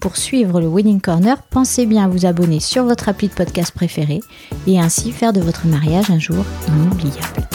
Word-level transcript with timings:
Pour 0.00 0.16
suivre 0.16 0.60
le 0.60 0.68
Wedding 0.68 1.00
Corner, 1.00 1.42
pensez 1.42 1.86
bien 1.86 2.04
à 2.04 2.08
vous 2.08 2.26
abonner 2.26 2.60
sur 2.60 2.84
votre 2.84 3.08
appli 3.08 3.28
de 3.28 3.32
podcast 3.32 3.72
préféré 3.72 4.20
et 4.66 4.78
ainsi 4.78 5.10
faire 5.10 5.32
de 5.32 5.40
votre 5.40 5.66
mariage 5.66 6.10
un 6.10 6.18
jour 6.18 6.44
inoubliable. 6.68 7.48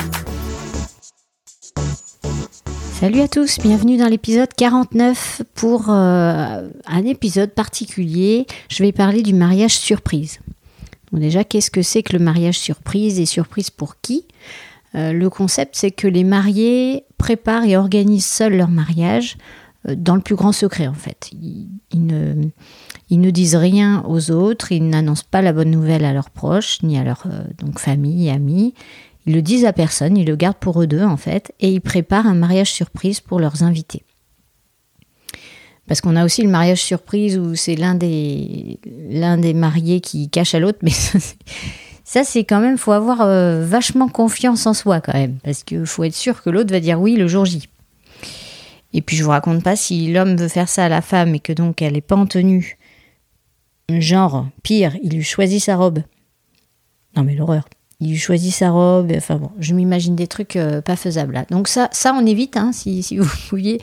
Salut 2.99 3.21
à 3.21 3.27
tous, 3.27 3.59
bienvenue 3.59 3.97
dans 3.97 4.07
l'épisode 4.07 4.49
49 4.55 5.43
pour 5.55 5.89
euh, 5.89 6.69
un 6.85 7.05
épisode 7.05 7.51
particulier. 7.51 8.45
Je 8.69 8.83
vais 8.83 8.91
parler 8.91 9.21
du 9.23 9.33
mariage 9.33 9.77
surprise. 9.77 10.39
déjà, 11.11 11.43
qu'est-ce 11.43 11.71
que 11.71 11.81
c'est 11.81 12.03
que 12.03 12.13
le 12.13 12.23
mariage 12.23 12.59
surprise 12.59 13.19
et 13.19 13.25
surprise 13.25 13.69
pour 13.69 14.01
qui? 14.01 14.25
Euh, 14.95 15.13
Le 15.13 15.29
concept, 15.29 15.75
c'est 15.75 15.91
que 15.91 16.07
les 16.07 16.23
mariés 16.23 17.05
préparent 17.17 17.65
et 17.65 17.77
organisent 17.77 18.25
seuls 18.25 18.57
leur 18.57 18.69
mariage 18.69 19.37
dans 19.85 20.15
le 20.15 20.21
plus 20.21 20.35
grand 20.35 20.51
secret 20.51 20.87
en 20.87 20.93
fait. 20.93 21.31
Ils, 21.41 22.05
ne, 22.05 23.29
disent 23.31 23.55
rien 23.55 24.03
aux 24.07 24.31
autres, 24.31 24.71
ils 24.71 24.87
n'annoncent 24.87 25.25
pas 25.29 25.41
la 25.41 25.53
bonne 25.53 25.71
nouvelle 25.71 26.05
à 26.05 26.13
leurs 26.13 26.29
proches, 26.29 26.83
ni 26.83 26.97
à 26.97 27.03
leur 27.03 27.27
donc 27.57 27.79
famille, 27.79 28.29
amis. 28.29 28.73
Ils 29.25 29.33
le 29.33 29.41
disent 29.41 29.65
à 29.65 29.73
personne, 29.73 30.17
ils 30.17 30.25
le 30.25 30.35
gardent 30.35 30.57
pour 30.57 30.81
eux 30.81 30.87
deux 30.87 31.03
en 31.03 31.17
fait, 31.17 31.53
et 31.59 31.71
ils 31.71 31.81
préparent 31.81 32.27
un 32.27 32.33
mariage 32.33 32.71
surprise 32.71 33.19
pour 33.19 33.39
leurs 33.39 33.63
invités. 33.63 34.03
Parce 35.87 36.01
qu'on 36.01 36.15
a 36.15 36.23
aussi 36.23 36.41
le 36.41 36.49
mariage 36.49 36.81
surprise 36.81 37.37
où 37.37 37.55
c'est 37.55 37.75
l'un 37.75 37.95
des, 37.95 38.79
l'un 39.09 39.37
des 39.37 39.53
mariés 39.53 39.99
qui 39.99 40.29
cache 40.29 40.55
à 40.55 40.59
l'autre, 40.59 40.79
mais 40.81 40.91
ça 42.03 42.23
c'est 42.23 42.43
quand 42.45 42.61
même, 42.61 42.77
faut 42.77 42.93
avoir 42.93 43.21
euh, 43.21 43.65
vachement 43.65 44.07
confiance 44.07 44.65
en 44.65 44.73
soi 44.73 45.01
quand 45.01 45.13
même, 45.13 45.37
parce 45.43 45.63
qu'il 45.63 45.85
faut 45.85 46.03
être 46.03 46.15
sûr 46.15 46.41
que 46.41 46.49
l'autre 46.49 46.71
va 46.71 46.79
dire 46.79 46.99
oui 46.99 47.15
le 47.15 47.27
jour 47.27 47.45
J. 47.45 47.67
Et 48.93 49.01
puis 49.01 49.15
je 49.15 49.23
vous 49.23 49.29
raconte 49.29 49.63
pas 49.63 49.75
si 49.75 50.11
l'homme 50.11 50.35
veut 50.35 50.47
faire 50.47 50.69
ça 50.69 50.85
à 50.85 50.89
la 50.89 51.01
femme 51.01 51.35
et 51.35 51.39
que 51.39 51.53
donc 51.53 51.81
elle 51.81 51.93
n'est 51.93 52.01
pas 52.01 52.15
en 52.15 52.25
tenue, 52.25 52.77
genre 53.89 54.47
pire, 54.63 54.95
il 55.03 55.11
lui 55.15 55.23
choisit 55.23 55.63
sa 55.63 55.75
robe. 55.75 55.99
Non 57.15 57.23
mais 57.23 57.35
l'horreur 57.35 57.65
il 58.01 58.17
choisit 58.17 58.53
sa 58.53 58.71
robe. 58.71 59.11
Enfin 59.15 59.35
bon, 59.35 59.51
je 59.59 59.73
m'imagine 59.73 60.15
des 60.15 60.27
trucs 60.27 60.55
euh, 60.55 60.81
pas 60.81 60.95
faisables 60.95 61.33
là. 61.33 61.45
Donc 61.49 61.67
ça, 61.67 61.89
on 62.05 62.25
évite, 62.25 62.57
hein, 62.57 62.71
si, 62.73 63.01
vous 63.17 63.29
pouviez 63.47 63.79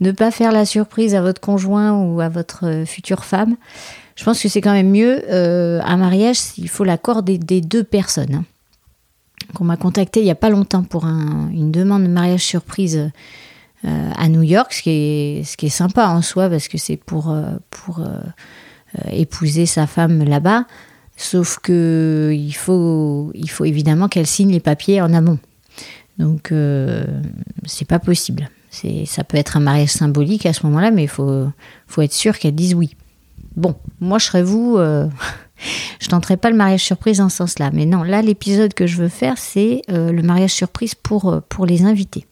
ne 0.00 0.12
pas 0.12 0.30
faire 0.30 0.52
la 0.52 0.64
surprise 0.64 1.14
à 1.14 1.22
votre 1.22 1.40
conjoint 1.40 1.92
ou 1.98 2.20
à 2.20 2.28
votre 2.28 2.66
euh, 2.66 2.84
future 2.84 3.24
femme. 3.24 3.56
Je 4.14 4.24
pense 4.24 4.40
que 4.40 4.48
c'est 4.48 4.60
quand 4.60 4.72
même 4.72 4.90
mieux 4.90 5.24
euh, 5.30 5.80
un 5.84 5.96
mariage 5.96 6.36
s'il 6.36 6.68
faut 6.68 6.84
l'accord 6.84 7.22
des, 7.22 7.38
deux 7.38 7.82
personnes. 7.82 8.34
Hein. 8.34 8.44
On 9.58 9.64
m'a 9.64 9.78
contacté 9.78 10.20
il 10.20 10.26
y 10.26 10.30
a 10.30 10.36
pas 10.36 10.50
longtemps 10.50 10.82
pour 10.82 11.06
une 11.06 11.72
demande 11.72 12.04
de 12.04 12.08
mariage 12.08 12.44
surprise 12.44 13.10
à 13.84 14.28
New 14.28 14.42
York, 14.42 14.72
ce 14.72 14.82
qui 14.82 15.66
est, 15.66 15.68
sympa 15.68 16.06
en 16.08 16.22
soi 16.22 16.48
parce 16.48 16.68
que 16.68 16.78
c'est 16.78 16.96
pour, 16.96 17.34
pour 17.70 18.00
épouser 19.10 19.66
sa 19.66 19.86
femme 19.86 20.22
là-bas. 20.22 20.66
Sauf 21.16 21.58
que 21.62 22.32
il 22.34 22.52
faut, 22.52 23.32
évidemment 23.64 24.08
qu'elle 24.08 24.26
signe 24.26 24.50
les 24.50 24.60
papiers 24.60 25.00
en 25.00 25.12
amont. 25.12 25.38
Donc 26.18 26.52
euh, 26.52 27.04
c'est 27.64 27.86
pas 27.86 27.98
possible. 27.98 28.50
Ça 29.04 29.22
peut 29.22 29.36
être 29.36 29.56
un 29.56 29.60
mariage 29.60 29.90
symbolique 29.90 30.46
à 30.46 30.52
ce 30.52 30.64
moment-là, 30.66 30.90
mais 30.90 31.04
il 31.04 31.08
faut, 31.08 31.52
être 31.98 32.12
sûr 32.12 32.38
qu'elle 32.38 32.54
dise 32.54 32.74
oui. 32.74 32.96
Bon, 33.54 33.76
moi 34.00 34.18
je 34.18 34.26
serais 34.26 34.42
vous, 34.42 34.76
euh, 34.78 35.08
je 36.00 36.08
tenterai 36.08 36.38
pas 36.38 36.50
le 36.50 36.56
mariage 36.56 36.82
surprise 36.82 37.20
en 37.20 37.28
ce 37.28 37.36
sens-là. 37.38 37.70
Mais 37.72 37.86
non, 37.86 38.02
là 38.02 38.22
l'épisode 38.22 38.72
que 38.72 38.86
je 38.86 38.96
veux 38.96 39.08
faire, 39.08 39.36
c'est 39.36 39.82
euh, 39.90 40.10
le 40.10 40.22
mariage 40.22 40.52
surprise 40.52 40.94
pour 40.94 41.66
les 41.66 41.84
invités. 41.84 42.26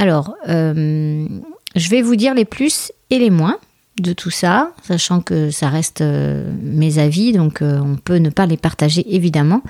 Alors, 0.00 0.34
je 0.46 1.90
vais 1.90 2.02
vous 2.02 2.16
dire 2.16 2.34
les 2.34 2.44
plus 2.44 2.90
et 3.10 3.18
les 3.18 3.30
moins 3.30 3.58
de 4.00 4.12
tout 4.12 4.30
ça, 4.30 4.72
sachant 4.82 5.20
que 5.20 5.50
ça 5.50 5.68
reste 5.68 6.00
euh, 6.00 6.50
mes 6.62 6.98
avis, 6.98 7.32
donc 7.32 7.62
euh, 7.62 7.80
on 7.80 7.96
peut 7.96 8.16
ne 8.16 8.30
pas 8.30 8.46
les 8.46 8.56
partager 8.56 9.14
évidemment. 9.14 9.62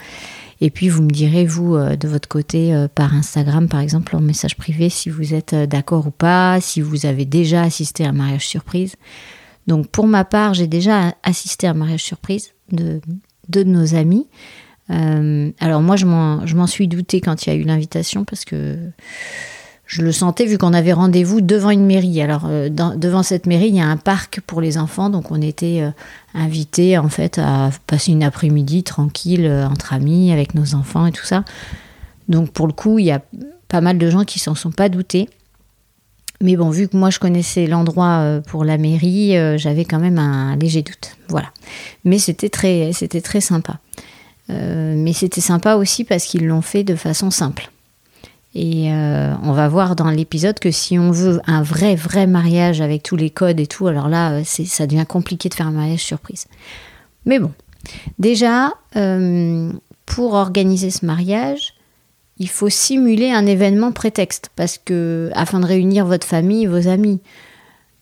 Et 0.60 0.70
puis 0.70 0.88
vous 0.88 1.02
me 1.02 1.10
direz, 1.10 1.46
vous, 1.46 1.74
euh, 1.74 1.96
de 1.96 2.06
votre 2.06 2.28
côté, 2.28 2.86
par 2.94 3.14
Instagram 3.14 3.68
par 3.68 3.80
exemple, 3.80 4.14
en 4.14 4.20
message 4.20 4.56
privé, 4.56 4.88
si 4.88 5.10
vous 5.10 5.34
êtes 5.34 5.54
d'accord 5.54 6.06
ou 6.06 6.10
pas, 6.10 6.60
si 6.60 6.80
vous 6.80 7.06
avez 7.06 7.24
déjà 7.24 7.62
assisté 7.62 8.04
à 8.04 8.10
un 8.10 8.12
mariage 8.12 8.46
surprise. 8.46 8.94
Donc 9.66 9.88
pour 9.88 10.06
ma 10.06 10.24
part, 10.24 10.54
j'ai 10.54 10.66
déjà 10.66 11.14
assisté 11.22 11.66
à 11.66 11.70
un 11.70 11.74
mariage 11.74 12.04
surprise 12.04 12.52
de 12.72 13.00
deux 13.48 13.64
de 13.64 13.70
nos 13.70 13.96
amis. 13.96 14.28
alors 14.88 15.80
moi, 15.82 15.96
je 15.96 16.06
m'en 16.06 16.66
suis 16.68 16.86
douté 16.86 17.20
quand 17.20 17.46
il 17.46 17.50
y 17.50 17.52
a 17.52 17.56
eu 17.56 17.64
l'invitation 17.64 18.24
parce 18.24 18.44
que 18.44 18.78
je 19.90 20.02
le 20.02 20.12
sentais 20.12 20.46
vu 20.46 20.56
qu'on 20.56 20.72
avait 20.72 20.92
rendez-vous 20.92 21.40
devant 21.40 21.70
une 21.70 21.84
mairie. 21.84 22.22
Alors 22.22 22.44
euh, 22.46 22.68
devant 22.68 23.24
cette 23.24 23.46
mairie, 23.46 23.70
il 23.70 23.74
y 23.74 23.80
a 23.80 23.86
un 23.86 23.96
parc 23.96 24.40
pour 24.40 24.60
les 24.60 24.78
enfants, 24.78 25.10
donc 25.10 25.32
on 25.32 25.42
était 25.42 25.80
euh, 25.82 25.90
invités 26.32 26.96
en 26.96 27.08
fait 27.08 27.38
à 27.38 27.70
passer 27.88 28.12
une 28.12 28.22
après-midi 28.22 28.84
tranquille 28.84 29.46
euh, 29.46 29.66
entre 29.66 29.92
amis 29.92 30.30
avec 30.30 30.54
nos 30.54 30.76
enfants 30.76 31.06
et 31.06 31.12
tout 31.12 31.24
ça. 31.24 31.44
Donc 32.28 32.52
pour 32.52 32.68
le 32.68 32.72
coup, 32.72 33.00
il 33.00 33.06
y 33.06 33.10
a 33.10 33.20
pas 33.66 33.80
mal 33.80 33.98
de 33.98 34.08
gens 34.08 34.22
qui 34.22 34.38
s'en 34.38 34.54
sont 34.54 34.70
pas 34.70 34.88
doutés. 34.88 35.28
Mais 36.40 36.54
bon, 36.54 36.70
vu 36.70 36.86
que 36.86 36.96
moi 36.96 37.10
je 37.10 37.18
connaissais 37.18 37.66
l'endroit 37.66 38.40
pour 38.46 38.64
la 38.64 38.78
mairie, 38.78 39.34
j'avais 39.58 39.84
quand 39.84 39.98
même 39.98 40.18
un 40.18 40.56
léger 40.56 40.82
doute. 40.82 41.16
Voilà. 41.28 41.48
Mais 42.04 42.18
c'était 42.18 42.48
très, 42.48 42.92
c'était 42.94 43.20
très 43.20 43.42
sympa. 43.42 43.78
mais 44.48 45.12
c'était 45.12 45.42
sympa 45.42 45.74
aussi 45.74 46.04
parce 46.04 46.24
qu'ils 46.24 46.46
l'ont 46.46 46.62
fait 46.62 46.82
de 46.82 46.94
façon 46.94 47.30
simple. 47.30 47.70
Et 48.54 48.92
euh, 48.92 49.32
on 49.42 49.52
va 49.52 49.68
voir 49.68 49.94
dans 49.94 50.10
l'épisode 50.10 50.58
que 50.58 50.72
si 50.72 50.98
on 50.98 51.12
veut 51.12 51.40
un 51.46 51.62
vrai, 51.62 51.94
vrai 51.94 52.26
mariage 52.26 52.80
avec 52.80 53.02
tous 53.04 53.16
les 53.16 53.30
codes 53.30 53.60
et 53.60 53.66
tout, 53.66 53.86
alors 53.86 54.08
là, 54.08 54.32
euh, 54.32 54.42
ça 54.44 54.86
devient 54.86 55.06
compliqué 55.08 55.48
de 55.48 55.54
faire 55.54 55.68
un 55.68 55.72
mariage 55.72 56.02
surprise. 56.02 56.46
Mais 57.26 57.38
bon, 57.38 57.52
déjà, 58.18 58.72
euh, 58.96 59.70
pour 60.04 60.34
organiser 60.34 60.90
ce 60.90 61.06
mariage, 61.06 61.74
il 62.38 62.48
faut 62.48 62.70
simuler 62.70 63.30
un 63.30 63.46
événement 63.46 63.92
prétexte, 63.92 64.50
parce 64.56 64.78
que 64.78 65.30
afin 65.34 65.60
de 65.60 65.66
réunir 65.66 66.06
votre 66.06 66.26
famille, 66.26 66.66
vos 66.66 66.88
amis. 66.88 67.20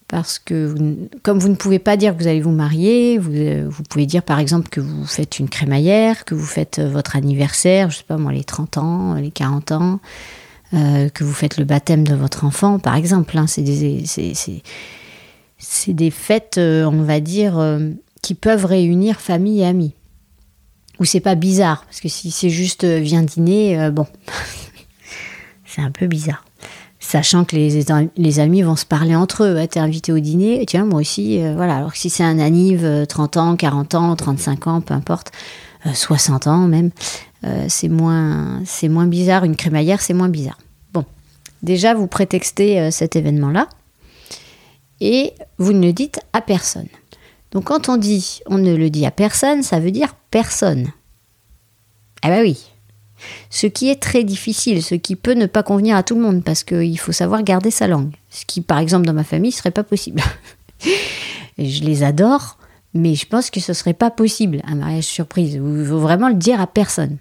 Parce 0.08 0.38
que 0.38 0.74
comme 1.22 1.38
vous 1.38 1.50
ne 1.50 1.54
pouvez 1.54 1.78
pas 1.78 1.98
dire 1.98 2.16
que 2.16 2.22
vous 2.22 2.28
allez 2.28 2.40
vous 2.40 2.50
marier, 2.50 3.18
vous, 3.18 3.30
vous, 3.68 3.82
pouvez 3.82 4.06
dire 4.06 4.22
par 4.22 4.38
exemple 4.38 4.70
que 4.70 4.80
vous 4.80 5.04
faites 5.04 5.38
une 5.38 5.50
crémaillère, 5.50 6.24
que 6.24 6.34
vous 6.34 6.46
faites 6.46 6.80
votre 6.80 7.14
anniversaire, 7.14 7.90
je 7.90 7.98
sais 7.98 8.04
pas 8.04 8.16
moi, 8.16 8.32
les 8.32 8.44
30 8.44 8.78
ans, 8.78 9.14
les 9.14 9.30
40 9.30 9.72
ans, 9.72 10.00
euh, 10.74 11.08
que 11.08 11.24
vous 11.24 11.32
faites 11.32 11.56
le 11.56 11.64
baptême 11.64 12.04
de 12.04 12.14
votre 12.14 12.44
enfant, 12.44 12.78
par 12.78 12.94
exemple. 12.94 13.38
Hein, 13.38 13.46
c'est 13.46 13.62
des, 13.62 14.04
des, 15.88 16.10
fêtes, 16.10 16.58
euh, 16.58 16.84
on 16.84 17.02
va 17.02 17.20
dire, 17.20 17.58
euh, 17.58 17.90
qui 18.20 18.34
peuvent 18.34 18.66
réunir 18.66 19.18
famille 19.18 19.60
et 19.60 19.66
amis. 19.66 19.94
Ou 21.00 21.06
c'est 21.06 21.20
pas 21.20 21.36
bizarre, 21.36 21.84
parce 21.86 22.00
que 22.00 22.08
si 22.08 22.30
c'est 22.30 22.50
juste 22.50 22.84
viens 22.84 23.22
dîner, 23.22 23.88
bon, 23.92 24.06
c'est 25.64 25.80
un 25.80 25.92
peu 25.92 26.06
bizarre. 26.06 26.44
Sachant 27.08 27.46
que 27.46 27.56
les, 27.56 28.38
amis 28.38 28.60
vont 28.60 28.76
se 28.76 28.84
parler 28.84 29.16
entre 29.16 29.44
eux. 29.44 29.66
T'es 29.66 29.80
invité 29.80 30.12
au 30.12 30.18
dîner, 30.18 30.62
tiens, 30.66 30.84
moi 30.84 31.00
aussi, 31.00 31.40
voilà. 31.54 31.76
Alors 31.76 31.92
que 31.92 31.98
si 31.98 32.10
c'est 32.10 32.22
un 32.22 32.38
anniv, 32.38 33.06
30 33.08 33.36
ans, 33.38 33.56
40 33.56 33.94
ans, 33.94 34.14
35 34.14 34.66
ans, 34.66 34.80
peu 34.82 34.92
importe, 34.92 35.32
60 35.94 36.46
ans 36.46 36.66
même, 36.68 36.90
euh, 37.44 37.66
c'est 37.68 37.88
moins, 37.88 38.62
c'est 38.64 38.88
moins 38.88 39.06
bizarre. 39.06 39.44
Une 39.44 39.56
crémaillère, 39.56 40.00
c'est 40.00 40.14
moins 40.14 40.28
bizarre. 40.28 40.58
Bon, 40.92 41.04
déjà, 41.62 41.94
vous 41.94 42.06
prétextez 42.06 42.80
euh, 42.80 42.90
cet 42.90 43.16
événement-là 43.16 43.68
et 45.00 45.32
vous 45.58 45.72
ne 45.72 45.86
le 45.86 45.92
dites 45.92 46.20
à 46.32 46.40
personne. 46.40 46.88
Donc, 47.52 47.64
quand 47.64 47.88
on 47.88 47.96
dit 47.96 48.40
on 48.46 48.58
ne 48.58 48.74
le 48.74 48.90
dit 48.90 49.06
à 49.06 49.10
personne, 49.10 49.62
ça 49.62 49.80
veut 49.80 49.90
dire 49.90 50.14
personne. 50.30 50.88
Ah 52.22 52.28
bah 52.30 52.40
oui, 52.40 52.72
Ce 53.50 53.66
qui 53.66 53.88
est 53.88 54.00
très 54.00 54.24
difficile, 54.24 54.82
ce 54.82 54.94
qui 54.94 55.16
peut 55.16 55.34
ne 55.34 55.46
pas 55.46 55.62
convenir 55.62 55.96
à 55.96 56.02
tout 56.02 56.14
le 56.14 56.20
monde, 56.20 56.42
parce 56.44 56.64
qu'il 56.64 56.98
faut 56.98 57.12
savoir 57.12 57.42
garder 57.42 57.70
sa 57.70 57.86
langue. 57.86 58.14
Ce 58.30 58.44
qui, 58.44 58.60
par 58.60 58.78
exemple, 58.78 59.06
dans 59.06 59.12
ma 59.12 59.24
famille, 59.24 59.52
serait 59.52 59.70
pas 59.70 59.84
possible. 59.84 60.22
je 61.58 61.82
les 61.82 62.02
adore, 62.02 62.58
mais 62.94 63.14
je 63.14 63.26
pense 63.26 63.50
que 63.50 63.60
ce 63.60 63.72
serait 63.72 63.94
pas 63.94 64.10
possible, 64.10 64.60
un 64.64 64.76
mariage 64.76 65.04
surprise. 65.04 65.54
Il 65.54 65.86
faut 65.86 65.98
vraiment 65.98 66.28
le 66.28 66.34
dire 66.34 66.60
à 66.60 66.66
personne. 66.66 67.18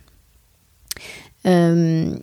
Euh, 1.45 2.15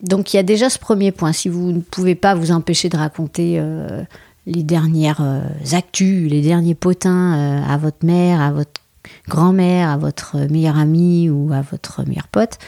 donc 0.00 0.32
il 0.32 0.36
y 0.36 0.40
a 0.40 0.42
déjà 0.42 0.70
ce 0.70 0.78
premier 0.78 1.12
point. 1.12 1.32
Si 1.32 1.48
vous 1.48 1.72
ne 1.72 1.80
pouvez 1.80 2.14
pas 2.14 2.34
vous 2.34 2.50
empêcher 2.50 2.88
de 2.88 2.96
raconter 2.96 3.56
euh, 3.58 4.02
les 4.46 4.62
dernières 4.62 5.20
euh, 5.20 5.42
actus, 5.72 6.30
les 6.30 6.42
derniers 6.42 6.74
potins 6.74 7.62
à 7.62 7.76
votre 7.76 8.04
mère, 8.04 8.40
à 8.40 8.52
votre 8.52 8.80
grand-mère, 9.28 9.90
à 9.90 9.96
votre 9.96 10.38
meilleur 10.50 10.76
ami 10.76 11.30
ou 11.30 11.52
à 11.52 11.62
votre 11.62 12.04
meilleur 12.06 12.28
pote, 12.28 12.58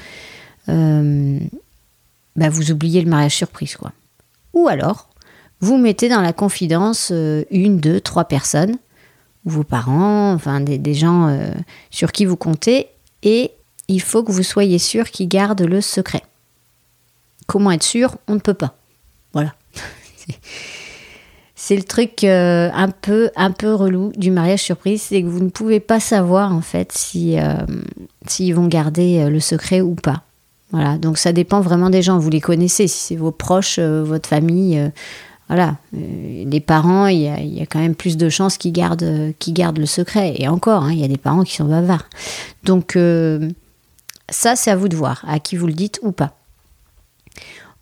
bah 0.66 2.48
vous 2.50 2.70
oubliez 2.70 3.02
le 3.02 3.10
mariage 3.10 3.36
surprise. 3.36 3.76
quoi. 3.76 3.92
Ou 4.52 4.68
alors, 4.68 5.08
vous 5.60 5.76
mettez 5.76 6.08
dans 6.08 6.20
la 6.20 6.32
confidence 6.32 7.12
une, 7.50 7.78
deux, 7.78 8.00
trois 8.00 8.24
personnes, 8.24 8.76
vos 9.44 9.64
parents, 9.64 10.32
enfin 10.32 10.60
des, 10.60 10.94
gens 10.94 11.38
sur 11.90 12.12
qui 12.12 12.24
vous 12.24 12.36
comptez, 12.36 12.88
et 13.22 13.52
il 13.88 14.00
faut 14.00 14.22
que 14.22 14.32
vous 14.32 14.42
soyez 14.42 14.78
sûr 14.78 15.10
qu'ils 15.10 15.28
gardent 15.28 15.62
le 15.62 15.80
secret. 15.80 16.22
Comment 17.46 17.72
être 17.72 17.82
sûr? 17.82 18.16
On 18.28 18.34
ne 18.34 18.40
peut 18.40 18.54
pas. 18.54 18.74
Voilà. 19.32 19.54
C'est 21.56 21.76
le 21.76 21.82
truc 21.82 22.24
euh, 22.24 22.68
un 22.74 22.90
peu 22.90 23.30
un 23.36 23.50
peu 23.50 23.72
relou 23.72 24.12
du 24.16 24.30
mariage 24.30 24.62
surprise, 24.62 25.00
c'est 25.00 25.22
que 25.22 25.28
vous 25.28 25.42
ne 25.42 25.48
pouvez 25.48 25.80
pas 25.80 25.98
savoir 25.98 26.52
en 26.52 26.60
fait 26.60 26.92
si 26.92 27.38
euh, 27.38 27.54
s'ils 28.26 28.54
vont 28.54 28.66
garder 28.66 29.20
euh, 29.20 29.30
le 29.30 29.40
secret 29.40 29.80
ou 29.80 29.94
pas. 29.94 30.24
Voilà, 30.70 30.98
donc 30.98 31.18
ça 31.18 31.32
dépend 31.32 31.60
vraiment 31.60 31.90
des 31.90 32.02
gens. 32.02 32.18
Vous 32.18 32.30
les 32.30 32.40
connaissez, 32.40 32.88
si 32.88 32.98
c'est 32.98 33.16
vos 33.16 33.30
proches, 33.30 33.78
votre 33.78 34.28
famille, 34.28 34.90
voilà. 35.48 35.76
les 35.92 36.60
parents, 36.60 37.06
il 37.06 37.20
y, 37.20 37.60
a, 37.60 37.66
quand 37.66 37.78
même 37.78 37.94
plus 37.94 38.16
de 38.16 38.28
chances 38.28 38.56
qu'ils 38.56 38.72
gardent, 38.72 39.32
gardent 39.48 39.78
le 39.78 39.86
secret. 39.86 40.34
Et 40.36 40.48
encore, 40.48 40.84
hein, 40.84 40.92
il 40.92 40.98
y 40.98 41.04
a 41.04 41.08
des 41.08 41.18
parents 41.18 41.44
qui 41.44 41.54
sont 41.54 41.66
bavards. 41.66 42.08
Donc 42.64 42.98
ça, 44.30 44.56
c'est 44.56 44.70
à 44.70 44.76
vous 44.76 44.88
de 44.88 44.96
voir, 44.96 45.24
à 45.28 45.38
qui 45.38 45.56
vous 45.56 45.66
le 45.66 45.74
dites 45.74 46.00
ou 46.02 46.12
pas. 46.12 46.34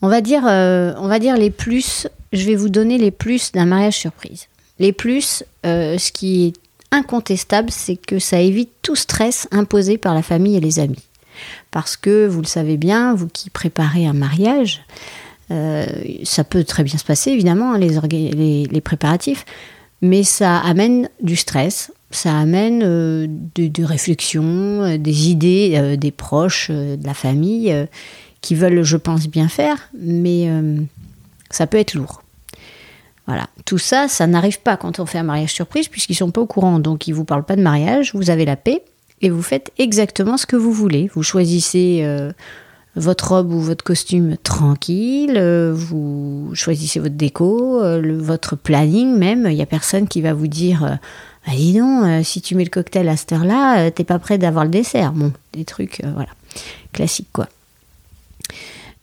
On 0.03 0.09
va 0.09 0.21
dire, 0.21 0.43
euh, 0.47 0.93
on 0.99 1.07
va 1.07 1.19
dire 1.19 1.37
les 1.37 1.51
plus. 1.51 2.09
Je 2.33 2.45
vais 2.45 2.57
vous 2.57 2.69
donner 2.69 2.99
les 2.99 3.13
plus 3.13 3.53
d'un 3.53 3.67
mariage 3.67 3.97
surprise. 3.97 4.49
Les 4.79 4.93
plus, 4.93 5.45
euh, 5.65 5.97
ce 5.97 6.11
qui 6.11 6.47
est 6.47 6.53
incontestable, 6.91 7.71
c'est 7.71 7.97
que 7.97 8.19
ça 8.19 8.41
évite 8.41 8.71
tout 8.83 8.97
stress 8.97 9.47
imposé 9.53 9.99
par 9.99 10.15
la 10.15 10.23
famille 10.23 10.57
et 10.57 10.61
les 10.61 10.81
amis. 10.81 11.05
Parce 11.71 11.97
que 11.97 12.27
vous 12.27 12.41
le 12.41 12.47
savez 12.47 12.77
bien, 12.77 13.15
vous 13.15 13.29
qui 13.29 13.51
préparez 13.51 14.07
un 14.07 14.13
mariage, 14.13 14.85
euh, 15.51 15.87
ça 16.23 16.45
peut 16.45 16.65
très 16.65 16.85
bien 16.85 16.99
se 16.99 17.05
passer 17.05 17.31
évidemment, 17.31 17.75
hein, 17.75 17.79
les, 17.79 18.81
préparatifs, 18.81 19.45
mais 20.01 20.23
ça 20.23 20.59
amène 20.59 21.09
du 21.21 21.37
stress, 21.37 21.93
ça 22.11 22.39
amène 22.39 22.83
euh, 22.85 23.27
des 23.29 23.85
réflexions, 23.85 24.83
euh, 24.83 24.99
des 24.99 25.29
idées 25.29 25.97
des 25.99 26.11
proches, 26.11 26.71
de 26.71 27.05
la 27.05 27.15
famille, 27.15 27.75
qui 28.41 28.55
veulent, 28.55 28.83
je 28.83 28.97
pense, 28.97 29.29
bien 29.29 29.49
faire, 29.49 29.91
mais 29.99 30.49
ça 31.51 31.67
peut 31.67 31.79
être 31.79 31.95
lourd. 31.95 32.23
Voilà, 33.27 33.47
tout 33.67 33.79
ça, 33.79 34.09
ça 34.09 34.27
n'arrive 34.27 34.61
pas 34.61 34.77
quand 34.77 34.99
on 34.99 35.07
fait 35.07 35.19
un 35.19 35.23
mariage 35.23 35.53
surprise, 35.53 35.87
puisqu'ils 35.87 36.17
sont 36.17 36.33
pas 36.33 36.41
au 36.41 36.47
courant, 36.47 36.81
donc 36.81 37.07
ils 37.07 37.13
vous 37.13 37.25
parlent 37.25 37.45
pas 37.45 37.55
de 37.55 37.63
mariage, 37.63 38.13
vous 38.15 38.31
avez 38.31 38.45
la 38.45 38.57
paix, 38.57 38.83
et 39.23 39.31
vous 39.31 39.43
faites 39.43 39.73
exactement 39.79 40.37
ce 40.37 40.47
que 40.47 40.57
vous 40.57 40.73
voulez. 40.73 41.11
Vous 41.15 41.23
choisissez 41.23 42.07
votre 42.97 43.29
robe 43.29 43.53
ou 43.53 43.61
votre 43.61 43.85
costume 43.85 44.37
tranquille, 44.37 45.41
vous 45.73 46.51
choisissez 46.55 47.01
votre 47.01 47.15
déco, 47.15 47.81
votre 48.19 48.57
planning 48.57 49.17
même, 49.17 49.47
il 49.49 49.55
n'y 49.55 49.63
a 49.63 49.67
personne 49.67 50.09
qui 50.09 50.21
va 50.21 50.35
vous 50.35 50.49
dire 50.49 50.99
bah 51.47 51.53
dis 51.57 51.77
donc, 51.77 52.05
euh, 52.05 52.23
si 52.23 52.41
tu 52.41 52.55
mets 52.55 52.65
le 52.65 52.71
cocktail 52.71 53.09
à 53.09 53.17
cette 53.17 53.33
heure-là, 53.33 53.81
euh, 53.81 53.91
t'es 53.91 54.05
pas 54.05 54.19
prêt 54.19 54.39
d'avoir 54.39 54.65
le 54.65 54.71
dessert. 54.71 55.13
Bon, 55.13 55.33
des 55.53 55.65
trucs, 55.65 56.01
euh, 56.05 56.13
voilà, 56.15 56.31
classiques 56.93 57.31
quoi. 57.33 57.49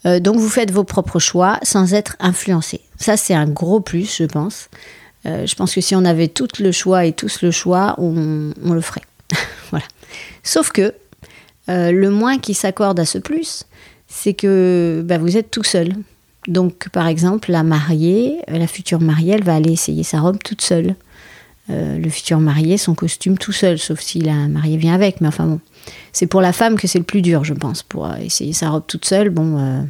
donc 0.06 0.38
vous 0.38 0.48
faites 0.48 0.72
vos 0.72 0.86
propres 0.86 1.20
choix 1.20 1.60
sans 1.64 1.94
être 1.94 2.16
influencé. 2.20 2.82
Ça 2.98 3.18
c'est 3.18 3.34
un 3.34 3.48
gros 3.48 3.82
plus, 3.82 4.16
je 4.18 4.24
pense. 4.24 4.70
je 5.26 5.54
pense 5.56 5.76
que 5.76 5.82
si 5.82 5.96
on 5.96 6.06
avait 6.06 6.30
tout 6.30 6.48
le 6.60 6.72
choix 6.72 7.06
et 7.06 7.12
tous 7.12 7.42
le 7.42 7.52
choix, 7.52 7.96
on, 7.98 8.54
le 8.64 8.82
ferait. 8.82 9.04
voilà. 9.72 9.86
Sauf 10.44 10.72
que 10.72 10.94
le 11.68 12.10
moins 12.10 12.40
qui 12.40 12.56
s'accorde 12.56 13.00
à 13.00 13.06
ce 13.06 13.20
plus, 13.20 13.66
c'est 14.08 14.34
que 14.34 15.04
bah, 15.06 15.18
vous 15.18 15.38
êtes 15.38 15.52
tout 15.52 15.64
seul. 15.64 15.94
Donc, 16.48 16.90
par 16.90 17.08
exemple, 17.08 17.52
la 17.52 17.64
mariée, 17.64 18.40
la 18.48 18.68
future 18.68 19.00
mariée, 19.00 19.34
elle 19.34 19.44
va 19.44 19.56
aller 19.56 19.72
essayer 19.72 20.04
sa 20.04 20.20
robe 20.20 20.40
toute 20.44 20.62
seule. 20.62 20.96
Euh, 21.70 22.00
le 22.00 22.10
futur 22.10 22.40
marié 22.40 22.78
son 22.78 22.96
costume 22.96 23.38
tout 23.38 23.52
seul, 23.52 23.78
sauf 23.78 24.00
si 24.00 24.20
la 24.20 24.48
mariée 24.48 24.78
vient 24.78 24.96
avec. 24.96 25.22
Mais 25.22 25.28
enfin 25.28 25.46
bon, 25.46 25.60
c'est 26.12 26.26
pour 26.26 26.42
la 26.42 26.52
femme 26.52 26.78
que 26.78 26.88
c'est 26.88 26.98
le 26.98 27.06
plus 27.06 27.22
dur, 27.22 27.44
je 27.44 27.54
pense, 27.54 27.84
pour 27.84 28.08
euh, 28.08 28.16
essayer 28.16 28.54
sa 28.54 28.70
robe 28.70 28.86
toute 28.88 29.06
seule. 29.06 29.30
Bon, 29.30 29.60
euh, 29.60 29.82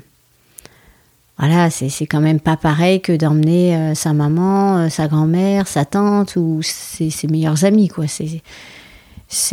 voilà, 1.38 1.70
c'est 1.70 2.06
quand 2.06 2.20
même 2.20 2.42
pas 2.42 2.58
pareil 2.58 3.00
que 3.00 3.14
d'emmener 3.14 3.94
sa 3.96 4.12
maman, 4.12 4.90
sa 4.90 5.08
grand-mère, 5.08 5.70
sa 5.70 5.86
tante 5.86 6.36
ou 6.36 6.60
ses, 6.62 7.10
ses, 7.10 7.28
meilleurs 7.28 7.64
amis, 7.64 7.88
quoi. 7.88 8.08
C'est 8.10 8.42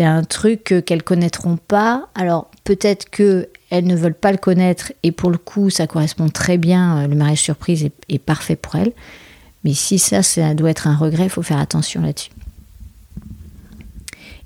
un 0.00 0.24
truc 0.24 0.82
qu'elles 0.86 1.02
connaîtront 1.02 1.56
pas. 1.56 2.08
Alors 2.14 2.50
peut-être 2.64 3.10
que 3.10 3.48
elles 3.70 3.86
ne 3.86 3.96
veulent 3.96 4.14
pas 4.14 4.32
le 4.32 4.38
connaître 4.38 4.92
et 5.02 5.12
pour 5.12 5.30
le 5.30 5.38
coup, 5.38 5.70
ça 5.70 5.86
correspond 5.86 6.28
très 6.28 6.56
bien. 6.56 7.06
Le 7.06 7.14
mariage 7.14 7.42
surprise 7.42 7.88
est, 8.08 8.18
parfait 8.18 8.56
pour 8.56 8.76
elles. 8.76 8.92
Mais 9.64 9.74
si 9.74 9.98
ça, 9.98 10.22
ça 10.22 10.54
doit 10.54 10.70
être 10.70 10.86
un 10.86 10.96
regret, 10.96 11.24
il 11.24 11.30
faut 11.30 11.42
faire 11.42 11.58
attention 11.58 12.00
là-dessus. 12.02 12.30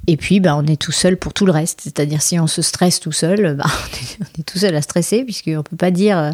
Et 0.07 0.17
puis, 0.17 0.41
bah, 0.41 0.57
on 0.57 0.67
est 0.67 0.81
tout 0.81 0.93
seul 0.93 1.19
pour 1.19 1.35
tout 1.35 1.45
le 1.45 1.53
reste. 1.53 1.83
C'est-à-dire, 1.83 2.23
si 2.23 2.41
on 2.41 2.47
se 2.47 2.63
stresse 2.63 3.01
tout 3.01 3.13
seul, 3.13 3.55
bah, 3.55 3.67
on, 4.21 4.41
est, 4.41 4.43
tout 4.45 4.59
seul 4.59 4.75
à 4.75 4.83
stresser, 4.83 5.25
puisqu'on 5.25 5.59
ne 5.59 5.63
peut 5.63 5.77
pas 5.77 5.91
dire 5.91 6.19
euh, 6.19 6.31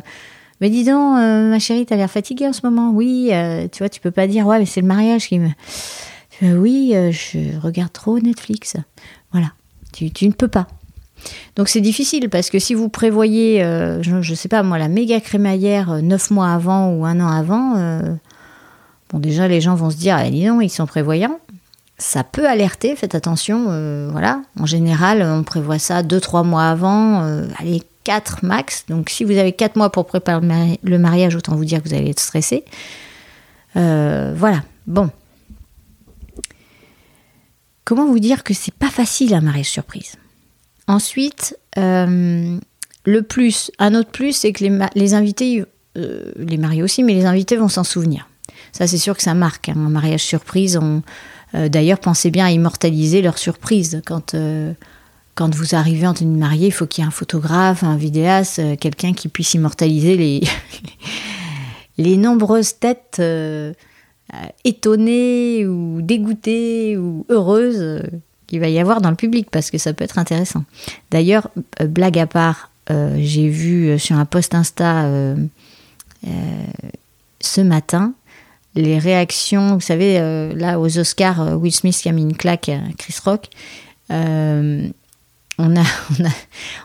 Mais 0.61 0.71
dis 0.71 0.85
donc, 0.85 1.19
euh, 1.19 1.51
ma 1.51 1.59
chérie, 1.59 1.85
tu 1.85 1.93
as 1.93 1.97
l'air 1.97 2.11
fatiguée 2.11 2.47
en 2.47 2.53
ce 2.53 2.61
moment. 2.65 2.93
Oui, 2.93 3.31
euh, 3.33 3.67
tu 3.71 3.79
vois, 3.79 3.89
tu 3.89 4.01
peux 4.01 4.13
pas 4.13 4.29
dire 4.29 4.47
Ouais, 4.47 4.61
mais 4.61 4.67
c'est 4.67 4.81
le 4.81 4.87
mariage 4.87 5.27
qui 5.27 5.41
me. 5.41 5.49
Oui, 6.43 6.95
je 7.13 7.59
regarde 7.61 7.93
trop 7.93 8.19
Netflix. 8.19 8.77
Voilà. 9.33 9.53
Tu, 9.93 10.11
ne 10.27 10.33
peux 10.33 10.49
pas. 10.49 10.67
Donc 11.57 11.69
c'est 11.69 11.81
difficile 11.81 12.29
parce 12.29 12.51
que 12.51 12.59
si 12.59 12.75
vous 12.75 12.89
prévoyez, 12.89 13.61
je 14.03 14.17
ne 14.17 14.35
sais 14.35 14.49
pas 14.49 14.63
moi, 14.63 14.79
la 14.79 14.89
méga 14.89 15.21
crémaillère 15.21 16.03
neuf 16.03 16.31
mois 16.31 16.51
avant 16.51 16.91
ou 16.91 17.07
un 17.07 17.21
an 17.21 17.29
avant, 17.29 18.19
Bon, 19.11 19.19
déjà, 19.21 19.47
les 19.47 19.61
gens 19.61 19.75
vont 19.75 19.91
se 19.91 19.97
dire, 19.97 20.17
ah, 20.19 20.29
dis 20.29 20.41
ils 20.41 20.71
sont 20.71 20.87
prévoyants. 20.87 21.39
Ça 21.99 22.25
peut 22.25 22.47
alerter, 22.47 22.95
faites 22.97 23.15
attention. 23.15 23.67
Euh, 23.69 24.09
voilà, 24.11 24.43
en 24.59 24.67
général, 24.67 25.23
on 25.23 25.43
prévoit 25.45 25.79
ça 25.79 26.03
2-3 26.03 26.45
mois 26.45 26.65
avant, 26.65 27.23
euh, 27.23 27.47
allez, 27.59 27.83
4 28.05 28.45
max. 28.45 28.85
Donc, 28.89 29.09
si 29.11 29.25
vous 29.25 29.39
avez 29.39 29.53
4 29.53 29.77
mois 29.77 29.91
pour 29.91 30.07
préparer 30.07 30.79
le 30.83 30.99
mariage, 30.99 31.37
autant 31.37 31.55
vous 31.55 31.65
dire 31.65 31.83
que 31.83 31.89
vous 31.89 31.95
allez 31.95 32.11
être 32.11 32.21
stressé. 32.21 32.65
Euh, 33.77 34.35
voilà, 34.37 34.63
bon. 34.87 35.11
Comment 37.87 38.05
vous 38.05 38.19
dire 38.19 38.43
que 38.43 38.53
c'est 38.53 38.75
pas 38.75 38.91
facile 38.91 39.33
un 39.33 39.41
mariage 39.41 39.71
surprise? 39.71 40.17
Ensuite, 40.89 41.57
le 41.77 42.59
plus, 43.23 43.71
un 43.79 43.95
autre 43.95 44.11
plus, 44.11 44.33
c'est 44.33 44.53
que 44.53 44.65
les, 44.95 45.15
invités, 45.15 45.65
les 45.95 46.57
mariés 46.57 46.83
aussi, 46.83 47.05
mais 47.05 47.15
les 47.15 47.27
invités 47.27 47.57
vont 47.57 47.69
s'en 47.69 47.85
souvenir. 47.85 48.29
Ça, 48.73 48.89
c'est 48.89 48.99
sûr 48.99 49.17
que 49.17 49.23
ça 49.23 49.35
marque. 49.35 49.69
Hein. 49.69 49.77
Un 49.77 49.89
mariage 49.89 50.23
surprise, 50.23 50.77
on... 50.77 51.03
Euh, 51.55 51.69
d'ailleurs, 51.69 52.01
pensez 52.01 52.31
bien 52.31 52.47
à 52.47 52.51
immortaliser 52.51 53.23
leur 53.23 53.39
surprise. 53.39 54.03
Quand, 54.05 54.35
euh, 54.35 54.75
vous 55.39 55.75
arrivez 55.77 56.09
en 56.09 56.15
tenue 56.15 56.37
mariée, 56.37 56.67
il 56.67 56.73
faut 56.73 56.87
qu'il 56.87 57.03
y 57.03 57.05
ait 57.05 57.09
un 57.09 57.13
photographe, 57.13 57.85
un 57.85 57.97
vidéaste, 57.97 58.59
euh, 58.59 58.77
quelqu'un 58.77 59.13
qui 59.13 59.29
puisse 59.29 59.55
immortaliser 59.55 60.43
les 61.97 62.17
nombreuses 62.17 62.79
têtes 62.81 63.23
étonnées 64.65 65.67
ou 65.67 66.01
dégoûtées 66.03 66.97
ou 66.97 67.25
heureuses 67.31 68.03
qu'il 68.47 68.61
va 68.61 68.69
y 68.69 68.79
avoir 68.79 69.01
dans 69.01 69.11
le 69.11 69.17
public, 69.17 69.49
parce 69.51 69.71
que 69.71 69.79
ça 69.79 69.93
peut 69.93 70.05
être 70.05 70.19
intéressant. 70.19 70.65
D'ailleurs, 71.11 71.51
blague 71.81 72.19
à 72.19 72.27
part, 72.27 72.71
j'ai 73.17 73.49
vu 73.49 73.99
sur 73.99 74.17
un 74.17 74.25
post 74.25 74.55
Insta 74.55 75.09
ce 77.41 77.61
matin 77.61 78.15
les 78.77 78.99
réactions, 78.99 79.75
vous 79.75 79.81
savez, 79.81 80.19
euh, 80.19 80.53
là 80.55 80.79
aux 80.79 80.99
Oscars, 80.99 81.41
euh, 81.41 81.55
Will 81.55 81.73
Smith 81.73 81.97
qui 81.97 82.09
a 82.09 82.13
mis 82.13 82.23
une 82.23 82.37
claque 82.37 82.69
à 82.69 82.79
Chris 82.99 83.17
Rock. 83.25 83.47
Euh, 84.13 84.87
on 85.59 85.75
a, 85.75 85.85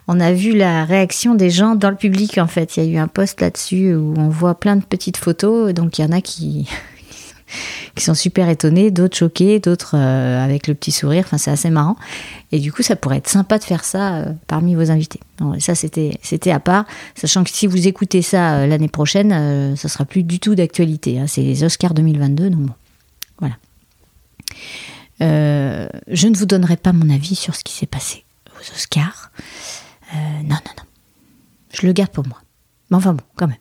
on, 0.07 0.19
a, 0.21 0.31
vu 0.31 0.55
la 0.55 0.85
réaction 0.85 1.35
des 1.35 1.49
gens 1.49 1.75
dans 1.75 1.89
le 1.89 1.97
public 1.97 2.37
en 2.37 2.47
fait. 2.47 2.77
Il 2.77 2.83
y 2.85 2.87
a 2.87 2.89
eu 2.89 2.97
un 2.97 3.09
post 3.09 3.41
là-dessus 3.41 3.93
où 3.93 4.13
on 4.17 4.29
voit 4.29 4.55
plein 4.55 4.77
de 4.77 4.83
petites 4.83 5.17
photos. 5.17 5.73
Donc 5.73 5.99
il 5.99 6.03
y 6.03 6.05
en 6.05 6.13
a 6.13 6.21
qui, 6.21 6.69
qui 7.95 8.03
sont 8.03 8.13
super 8.13 8.49
étonnés, 8.49 8.91
d'autres 8.91 9.17
choqués, 9.17 9.59
d'autres 9.59 9.95
euh, 9.95 10.43
avec 10.43 10.67
le 10.67 10.73
petit 10.73 10.91
sourire. 10.91 11.23
Enfin, 11.25 11.37
c'est 11.37 11.51
assez 11.51 11.69
marrant. 11.69 11.95
Et 12.51 12.59
du 12.59 12.71
coup, 12.71 12.81
ça 12.81 12.95
pourrait 12.95 13.17
être 13.17 13.29
sympa 13.29 13.57
de 13.57 13.63
faire 13.63 13.83
ça 13.83 14.15
euh, 14.15 14.33
parmi 14.47 14.75
vos 14.75 14.91
invités. 14.91 15.19
ça, 15.59 15.75
c'était, 15.75 16.51
à 16.51 16.59
part, 16.59 16.85
sachant 17.15 17.43
que 17.43 17.49
si 17.49 17.67
vous 17.67 17.87
écoutez 17.87 18.21
ça 18.21 18.55
euh, 18.55 18.67
l'année 18.67 18.87
prochaine, 18.87 19.75
ça 19.75 19.89
sera 19.89 20.05
plus 20.05 20.23
du 20.23 20.39
tout 20.39 20.55
d'actualité. 20.55 21.19
Hein. 21.19 21.25
C'est 21.27 21.41
les 21.41 21.63
Oscars 21.63 21.93
2022, 21.93 22.49
donc 22.49 22.61
bon, 22.61 22.73
voilà. 23.39 23.55
je 25.19 26.27
ne 26.27 26.37
vous 26.37 26.45
donnerai 26.45 26.77
pas 26.77 26.93
mon 26.93 27.09
avis 27.09 27.35
sur 27.35 27.55
ce 27.55 27.63
qui 27.63 27.73
s'est 27.73 27.85
passé 27.85 28.23
aux 28.55 28.75
Oscars. 28.75 29.31
non, 30.13 30.49
non, 30.49 30.55
non. 30.77 30.83
Je 31.73 31.87
le 31.87 31.93
garde 31.93 32.11
pour 32.11 32.27
moi. 32.27 32.37
Mais 32.89 32.97
enfin 32.97 33.13
bon, 33.13 33.23
quand 33.35 33.47
même. 33.47 33.57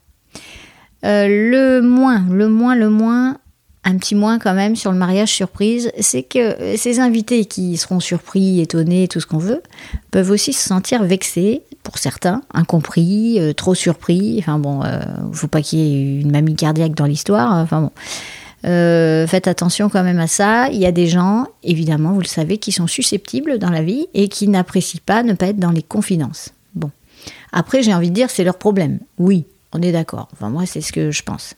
Le 1.02 1.80
moins, 1.80 2.26
le 2.28 2.48
moins, 2.48 2.74
le 2.74 2.90
moins, 2.90 3.38
un 3.84 3.96
petit 3.96 4.14
moins 4.14 4.38
quand 4.38 4.54
même 4.54 4.76
sur 4.76 4.92
le 4.92 4.98
mariage 4.98 5.30
surprise, 5.30 5.90
c'est 6.00 6.22
que 6.22 6.76
ces 6.76 7.00
invités 7.00 7.46
qui 7.46 7.76
seront 7.76 8.00
surpris, 8.00 8.60
étonnés, 8.60 9.08
tout 9.08 9.20
ce 9.20 9.26
qu'on 9.26 9.38
veut, 9.38 9.62
peuvent 10.10 10.30
aussi 10.30 10.52
se 10.52 10.66
sentir 10.66 11.02
vexés, 11.02 11.62
pour 11.82 11.98
certains, 11.98 12.42
incompris, 12.52 13.38
euh, 13.40 13.52
trop 13.52 13.74
surpris. 13.74 14.36
Enfin 14.38 14.58
bon, 14.58 14.82
euh, 14.84 15.00
faut 15.32 15.48
pas 15.48 15.62
qu'il 15.62 15.78
y 15.78 15.82
ait 15.82 16.20
une 16.20 16.30
mamie 16.30 16.54
cardiaque 16.54 16.94
dans 16.94 17.06
l'histoire. 17.06 17.54
Enfin 17.54 17.80
bon. 17.82 17.90
faites 18.62 19.48
attention 19.48 19.88
quand 19.88 20.02
même 20.02 20.18
à 20.18 20.26
ça. 20.26 20.68
Il 20.68 20.78
y 20.78 20.86
a 20.86 20.92
des 20.92 21.06
gens, 21.06 21.46
évidemment, 21.62 22.12
vous 22.12 22.20
le 22.20 22.26
savez, 22.26 22.58
qui 22.58 22.72
sont 22.72 22.86
susceptibles 22.86 23.58
dans 23.58 23.70
la 23.70 23.82
vie 23.82 24.06
et 24.14 24.28
qui 24.28 24.48
n'apprécient 24.48 25.00
pas 25.04 25.22
ne 25.22 25.32
pas 25.32 25.48
être 25.48 25.58
dans 25.58 25.70
les 25.70 25.82
confidences. 25.82 26.50
Bon. 26.74 26.90
Après, 27.52 27.82
j'ai 27.82 27.94
envie 27.94 28.10
de 28.10 28.14
dire, 28.14 28.30
c'est 28.30 28.44
leur 28.44 28.58
problème. 28.58 28.98
Oui, 29.18 29.46
on 29.72 29.82
est 29.82 29.92
d'accord. 29.92 30.28
Enfin, 30.32 30.50
moi, 30.50 30.66
c'est 30.66 30.80
ce 30.80 30.92
que 30.92 31.10
je 31.10 31.22
pense. 31.22 31.54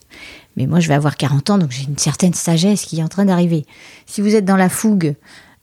Mais 0.57 0.67
moi, 0.67 0.79
je 0.79 0.87
vais 0.87 0.93
avoir 0.93 1.17
40 1.17 1.49
ans, 1.49 1.57
donc 1.57 1.71
j'ai 1.71 1.83
une 1.83 1.97
certaine 1.97 2.33
sagesse 2.33 2.83
qui 2.83 2.99
est 2.99 3.03
en 3.03 3.07
train 3.07 3.25
d'arriver. 3.25 3.65
Si 4.05 4.21
vous 4.21 4.35
êtes 4.35 4.45
dans 4.45 4.55
la 4.55 4.69
fougue 4.69 5.15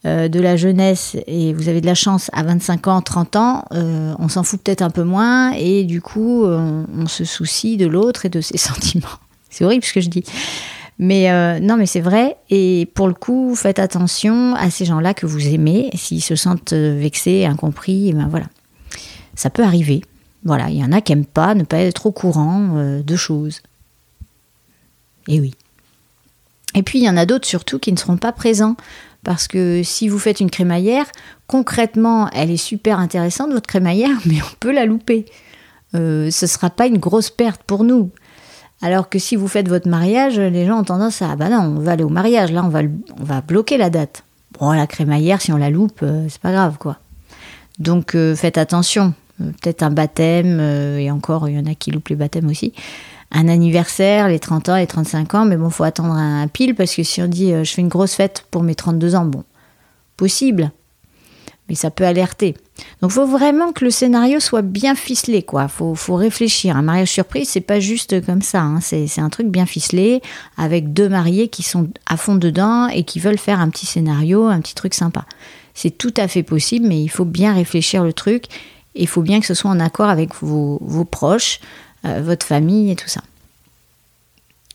euh, 0.04 0.28
de 0.28 0.40
la 0.40 0.56
jeunesse 0.56 1.16
et 1.26 1.52
vous 1.52 1.68
avez 1.68 1.80
de 1.80 1.87
la 1.87 1.94
chance 1.94 2.30
à 2.32 2.42
25 2.42 2.88
ans, 2.88 3.00
30 3.00 3.37
ans, 3.37 3.64
euh, 3.73 4.14
on 4.18 4.28
s'en 4.28 4.42
fout 4.42 4.61
peut-être 4.62 4.82
un 4.82 4.90
peu 4.90 5.04
moins 5.04 5.52
et 5.52 5.85
du 5.85 6.00
coup, 6.00 6.44
on, 6.44 7.06
se 7.06 7.25
soucie 7.25 7.76
de 7.76 7.87
l'autre 7.87 8.26
et 8.26 8.28
de 8.28 8.40
ses 8.40 8.59
sentiments. 8.59 9.06
C'est 9.49 9.64
horrible 9.64 9.85
ce 9.85 9.92
que 9.92 10.00
je 10.00 10.09
dis. 10.09 10.25
Mais 10.99 11.30
euh, 11.30 11.61
non, 11.61 11.76
mais 11.78 11.87
c'est 11.87 12.00
vrai. 12.00 12.37
Et 12.50 12.87
pour 12.94 13.09
le 13.09 13.14
coup, 13.14 13.54
faites 13.56 13.78
attention 13.78 14.54
à 14.54 14.68
ces 14.70 14.85
gens-là 14.85 15.14
que 15.14 15.25
vous 15.25 15.49
aimez. 15.49 15.90
S'ils 15.94 16.23
se 16.23 16.37
sentent 16.37 16.75
vexés, 16.75 17.47
incompris, 17.47 18.11
et 18.11 18.12
ben 18.12 18.28
voilà. 18.28 18.47
Ça 19.35 19.49
peut 19.49 19.64
arriver. 19.64 20.02
Voilà, 20.44 20.68
il 20.70 20.76
y 20.76 20.85
en 20.85 20.92
a 20.92 21.00
qui 21.00 21.12
n'aiment 21.12 21.25
pas 21.25 21.54
ne 21.54 21.64
pas 21.64 21.78
être 21.78 22.06
au 22.06 22.12
courant 22.12 22.76
euh, 22.76 23.02
de 23.02 23.16
choses. 23.16 23.62
Et 25.28 25.40
oui. 25.40 25.54
Et 26.74 26.82
puis 26.82 27.00
il 27.00 27.04
y 27.04 27.10
en 27.10 27.16
a 27.16 27.26
d'autres 27.26 27.46
surtout 27.46 27.78
qui 27.78 27.92
ne 27.92 27.96
seront 27.96 28.16
pas 28.16 28.32
présents. 28.32 28.76
Parce 29.22 29.48
que 29.48 29.82
si 29.84 30.08
vous 30.08 30.18
faites 30.18 30.40
une 30.40 30.50
crémaillère, 30.50 31.04
concrètement, 31.46 32.30
elle 32.30 32.50
est 32.50 32.56
super 32.56 32.98
intéressante, 32.98 33.52
votre 33.52 33.66
crémaillère, 33.66 34.16
mais 34.26 34.40
on 34.42 34.56
peut 34.58 34.72
la 34.72 34.86
louper. 34.86 35.26
Euh, 35.94 36.30
ce 36.30 36.46
ne 36.46 36.48
sera 36.48 36.70
pas 36.70 36.86
une 36.86 36.98
grosse 36.98 37.30
perte 37.30 37.62
pour 37.64 37.84
nous. 37.84 38.10
Alors 38.80 39.10
que 39.10 39.18
si 39.18 39.36
vous 39.36 39.48
faites 39.48 39.68
votre 39.68 39.88
mariage, 39.88 40.38
les 40.38 40.64
gens 40.64 40.80
ont 40.80 40.84
tendance 40.84 41.20
à, 41.20 41.32
ah 41.32 41.36
bah 41.36 41.50
non, 41.50 41.76
on 41.76 41.80
va 41.80 41.92
aller 41.92 42.04
au 42.04 42.08
mariage, 42.08 42.50
là 42.50 42.64
on 42.64 42.68
va, 42.70 43.40
bloquer 43.42 43.76
la 43.76 43.90
date. 43.90 44.22
Bon, 44.58 44.72
la 44.72 44.86
crémaillère, 44.86 45.42
si 45.42 45.52
on 45.52 45.58
la 45.58 45.68
loupe, 45.68 46.00
euh, 46.02 46.24
c'est 46.30 46.40
pas 46.40 46.52
grave, 46.52 46.78
quoi. 46.78 46.96
Donc 47.78 48.16
faites 48.36 48.56
attention. 48.56 49.12
Euh, 49.40 49.50
peut-être 49.60 49.82
un 49.82 49.90
baptême, 49.90 50.58
euh, 50.60 50.98
et 50.98 51.10
encore, 51.10 51.48
il 51.48 51.56
y 51.56 51.58
en 51.58 51.66
a 51.66 51.74
qui 51.74 51.90
loupent 51.90 52.08
les 52.08 52.16
baptêmes 52.16 52.48
aussi. 52.48 52.72
Un 53.32 53.49
anniversaire, 53.49 54.28
les 54.28 54.38
30 54.38 54.68
ans, 54.70 54.76
les 54.76 54.87
35 54.87 55.34
ans, 55.34 55.44
mais 55.44 55.56
bon, 55.56 55.70
faut 55.70 55.84
attendre 55.84 56.14
un 56.14 56.49
pile 56.49 56.75
parce 56.75 56.94
que 56.94 57.02
si 57.02 57.22
on 57.22 57.26
dit 57.26 57.52
euh, 57.52 57.64
je 57.64 57.72
fais 57.72 57.80
une 57.80 57.88
grosse 57.88 58.14
fête 58.14 58.44
pour 58.50 58.62
mes 58.62 58.75
32 58.75 59.14
ans, 59.14 59.25
bon, 59.25 59.44
possible, 60.16 60.72
mais 61.68 61.76
ça 61.76 61.90
peut 61.90 62.04
alerter. 62.04 62.56
Donc, 63.00 63.12
faut 63.12 63.26
vraiment 63.26 63.72
que 63.72 63.84
le 63.84 63.90
scénario 63.90 64.40
soit 64.40 64.62
bien 64.62 64.96
ficelé, 64.96 65.42
quoi. 65.42 65.68
Faut, 65.68 65.94
faut 65.94 66.16
réfléchir. 66.16 66.76
Un 66.76 66.82
mariage 66.82 67.10
surprise, 67.10 67.49
c'est 67.49 67.60
pas 67.60 67.78
juste 67.78 68.25
comme 68.26 68.42
ça. 68.42 68.62
Hein. 68.62 68.80
C'est, 68.80 69.06
un 69.18 69.28
truc 69.28 69.46
bien 69.46 69.66
ficelé 69.66 70.22
avec 70.56 70.92
deux 70.92 71.08
mariés 71.08 71.49
qui 71.49 71.62
sont 71.62 71.88
à 72.06 72.16
fond 72.16 72.34
dedans 72.34 72.88
et 72.88 73.04
qui 73.04 73.20
veulent 73.20 73.38
faire 73.38 73.60
un 73.60 73.68
petit 73.68 73.87
scénario, 73.87 74.46
un 74.46 74.60
petit 74.60 74.75
truc 74.75 74.94
sympa. 74.94 75.26
C'est 75.75 75.96
tout 75.96 76.14
à 76.16 76.26
fait 76.26 76.42
possible, 76.42 76.87
mais 76.88 77.00
il 77.00 77.08
faut 77.08 77.25
bien 77.25 77.54
réfléchir 77.54 78.02
le 78.02 78.12
truc 78.12 78.46
il 78.94 79.08
faut 79.08 79.22
bien 79.22 79.40
que 79.40 79.46
ce 79.46 79.54
soit 79.54 79.70
en 79.70 79.80
accord 79.80 80.08
avec 80.08 80.34
vos, 80.42 81.04
proches, 81.04 81.60
euh, 82.04 82.21
votre 82.23 82.47
famille 82.47 82.90
et 82.90 82.97
tout 82.97 83.09
ça. 83.09 83.21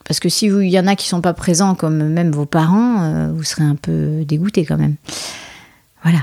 Parce 0.07 0.19
que 0.19 0.29
si 0.29 0.45
il 0.45 0.69
y 0.69 0.79
en 0.79 0.85
a 0.85 0.95
qui 0.95 1.07
sont 1.07 1.21
pas 1.21 1.33
présents, 1.33 1.73
comme 1.73 2.09
même 2.09 2.31
vos 2.31 2.45
parents, 2.45 3.01
euh, 3.01 3.31
vous 3.33 3.43
serez 3.43 3.63
un 3.63 3.75
peu 3.75 4.23
dégoûté 4.23 4.63
quand 4.65 4.77
même. 4.77 4.95
Voilà. 6.03 6.19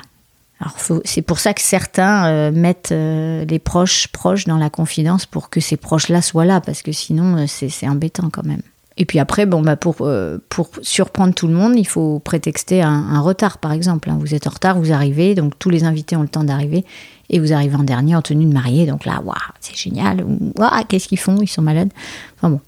Alors 0.60 0.76
c'est 1.04 1.22
pour 1.22 1.40
ça 1.40 1.54
que 1.54 1.60
certains 1.60 2.26
euh, 2.26 2.52
mettent 2.52 2.92
les 2.92 3.58
proches 3.58 4.06
proches 4.06 4.44
dans 4.44 4.58
la 4.58 4.70
confidence 4.70 5.26
pour 5.26 5.50
que 5.50 5.58
ces 5.58 5.76
proches-là 5.76 6.22
soient 6.22 6.44
là, 6.44 6.60
parce 6.60 6.82
que 6.82 6.92
sinon 6.92 7.46
c'est 7.48 7.88
embêtant 7.88 8.30
quand 8.30 8.44
même. 8.44 8.62
Et 8.96 9.04
puis 9.04 9.18
après, 9.18 9.46
bon, 9.46 9.62
bah 9.62 9.74
pour, 9.74 10.06
pour 10.50 10.70
surprendre 10.82 11.34
tout 11.34 11.48
le 11.48 11.54
monde, 11.54 11.76
il 11.76 11.86
faut 11.86 12.20
prétexter 12.20 12.82
un, 12.82 13.20
retard, 13.20 13.58
par 13.58 13.72
exemple. 13.72 14.08
Hein. 14.10 14.18
Vous 14.20 14.34
êtes 14.34 14.46
en 14.46 14.50
retard, 14.50 14.78
vous 14.78 14.92
arrivez, 14.92 15.34
donc 15.34 15.58
tous 15.58 15.70
les 15.70 15.82
invités 15.82 16.14
ont 16.14 16.22
le 16.22 16.28
temps 16.28 16.44
d'arriver 16.44 16.84
et 17.32 17.40
vous 17.40 17.52
arrivez 17.52 17.74
en 17.74 17.82
dernier 17.82 18.14
en 18.14 18.22
tenue 18.22 18.44
de 18.44 18.52
mariée, 18.52 18.86
donc 18.86 19.06
là, 19.06 19.20
waouh, 19.24 19.34
c'est 19.60 19.74
génial, 19.74 20.24
waouh, 20.56 20.84
qu'est-ce 20.86 21.08
qu'ils 21.08 21.18
font, 21.18 21.40
ils 21.40 21.48
sont 21.48 21.62
malades. 21.62 21.90
Enfin 22.36 22.50
bon. 22.50 22.60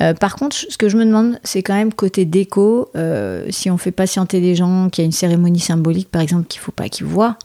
Euh, 0.00 0.14
par 0.14 0.36
contre, 0.36 0.56
ce 0.56 0.76
que 0.76 0.88
je 0.88 0.96
me 0.96 1.04
demande, 1.04 1.38
c'est 1.44 1.62
quand 1.62 1.74
même 1.74 1.92
côté 1.92 2.24
déco, 2.24 2.90
euh, 2.96 3.46
si 3.50 3.70
on 3.70 3.78
fait 3.78 3.92
patienter 3.92 4.40
des 4.40 4.56
gens, 4.56 4.88
qu'il 4.90 5.02
y 5.02 5.04
a 5.04 5.06
une 5.06 5.12
cérémonie 5.12 5.60
symbolique, 5.60 6.10
par 6.10 6.22
exemple, 6.22 6.46
qu'il 6.46 6.60
faut 6.60 6.72
pas 6.72 6.88
qu'ils 6.88 7.06
voient, 7.06 7.36